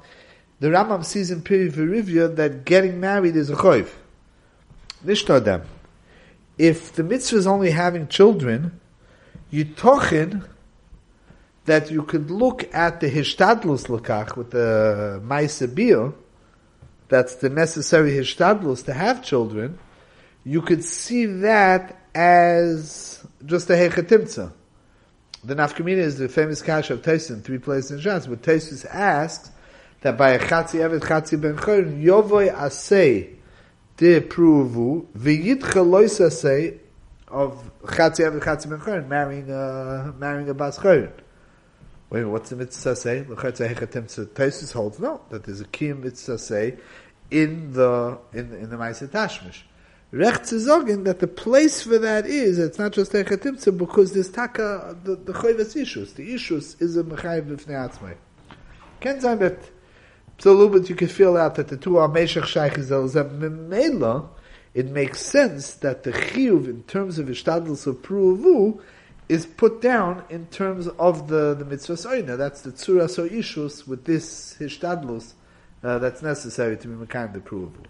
the 0.61 0.69
Rambam 0.69 1.05
sees 1.05 1.33
in 1.33 1.43
Piri 1.43 1.71
Verivya 1.71 2.37
that 2.37 2.65
getting 2.65 3.01
married 3.01 3.35
is 3.35 3.51
a 3.51 3.57
choiv. 3.57 3.89
Nishtadam. 5.05 5.65
If 6.57 6.93
the 6.93 7.03
mitzvah 7.03 7.39
is 7.39 7.47
only 7.49 7.73
having 7.73 8.07
children, 8.07 8.79
you 9.51 9.65
tochin 9.65 10.47
that 11.71 11.89
you 11.89 12.03
could 12.03 12.33
look 12.33 12.69
at 12.75 12.99
the 12.99 13.09
hishtadlus 13.09 13.87
lakach 13.87 14.37
with 14.37 14.51
the 14.51 15.23
ma'aseh 15.25 16.13
that's 17.07 17.37
the 17.37 17.49
necessary 17.49 18.11
hishtadlus 18.11 18.85
to 18.85 18.93
have 18.93 19.23
children, 19.23 19.79
you 20.43 20.63
could 20.63 20.83
see 20.83 21.27
that 21.27 21.97
as 22.13 23.25
just 23.47 23.71
a 23.71 23.75
hechatimtza. 23.75 24.53
The 25.45 25.55
nafkamina 25.55 25.99
is 25.99 26.19
the 26.19 26.29
famous 26.29 26.61
kash 26.61 26.91
of 26.91 27.05
Tyson, 27.05 27.41
three 27.41 27.59
places 27.59 27.93
in 27.93 27.99
Shas, 27.99 28.29
but 28.29 28.43
Tyson 28.43 28.91
asks 28.93 29.53
that 30.01 30.19
by 30.19 30.31
a 30.31 30.41
chatzi 30.41 30.81
evet 30.81 31.03
chatzi 31.03 31.41
ben 31.41 31.57
chorin, 31.57 32.03
yovoy 32.03 32.53
asay 32.53 33.37
de 33.97 34.21
pruvu, 34.23 35.07
v'yitcha 35.17 35.89
lois 35.89 36.19
asay 36.19 36.81
of 37.29 37.63
chatzi 37.85 38.25
evet 38.25 38.43
chatzi 38.43 38.69
ben 38.69 38.81
chorin, 38.81 39.07
marrying 39.07 39.49
a, 39.53 40.13
marrying 40.19 40.49
a 40.49 40.55
bas 40.55 40.77
chorin. 40.77 41.13
Wait, 42.11 42.25
what's 42.25 42.51
the 42.51 42.57
mitzvah 42.57 42.97
say? 42.97 43.25
Taisus 43.25 44.73
holds 44.73 44.99
no 44.99 45.21
that 45.31 45.45
there's 45.45 45.61
a 45.61 45.65
kiyum 45.65 46.03
mitzvah 46.03 46.39
say 46.39 46.77
in 47.31 47.73
the 47.73 48.19
in 48.33 48.53
in 48.53 48.69
the 48.69 48.77
Ma'aser 48.77 49.09
Tashmish. 49.09 49.63
Rech 50.13 50.41
zogen 50.41 51.05
that 51.05 51.21
the 51.21 51.29
place 51.29 51.83
for 51.83 51.99
that 51.99 52.27
is 52.27 52.59
it's 52.59 52.81
not 52.81 52.91
just 52.91 53.13
Hechatimtza 53.13 53.79
because 53.79 54.13
there's 54.13 54.29
taka 54.29 54.97
the 55.05 55.15
the 55.15 55.33
chayvas 55.33 55.81
issues. 55.81 56.15
The 56.15 56.35
issues 56.35 56.75
is 56.81 56.97
a 56.97 57.05
mechayiv 57.05 57.47
b'fnei 57.47 57.89
atzmei. 57.89 58.17
Ken 58.99 59.21
zayin 59.21 59.39
that 59.39 59.71
so 60.39 60.51
a 60.51 60.53
little 60.53 60.81
bit 60.81 60.89
you 60.89 60.97
can 60.97 61.07
feel 61.07 61.37
out 61.37 61.55
that 61.55 61.69
the 61.69 61.77
two 61.77 61.97
are 61.99 62.09
meshach 62.09 62.55
shaychis 62.55 62.89
memela. 63.39 64.29
It 64.75 64.87
makes 64.87 65.21
sense 65.21 65.75
that 65.75 66.03
the 66.03 66.11
chiyuv 66.11 66.69
in 66.69 66.83
terms 66.85 67.21
of 67.21 67.29
ishtadlus 67.29 67.87
of 67.87 68.03
pruvu 68.03 68.81
is 69.31 69.47
put 69.47 69.81
down 69.81 70.25
in 70.29 70.45
terms 70.47 70.89
of 70.99 71.29
the, 71.29 71.55
the 71.55 71.65
mitzvah 71.65 71.93
soina. 71.93 72.37
That's 72.37 72.63
the 72.63 72.73
tzura 72.73 73.07
ishus 73.31 73.87
with 73.87 74.05
this 74.05 74.57
hishtadlus 74.59 75.35
uh, 75.85 76.01
that's 76.01 76.21
necessary 76.21 76.77
to 76.79 76.89
be 76.89 77.07
kind 77.07 77.37
of 77.37 77.45
provable. 77.45 77.87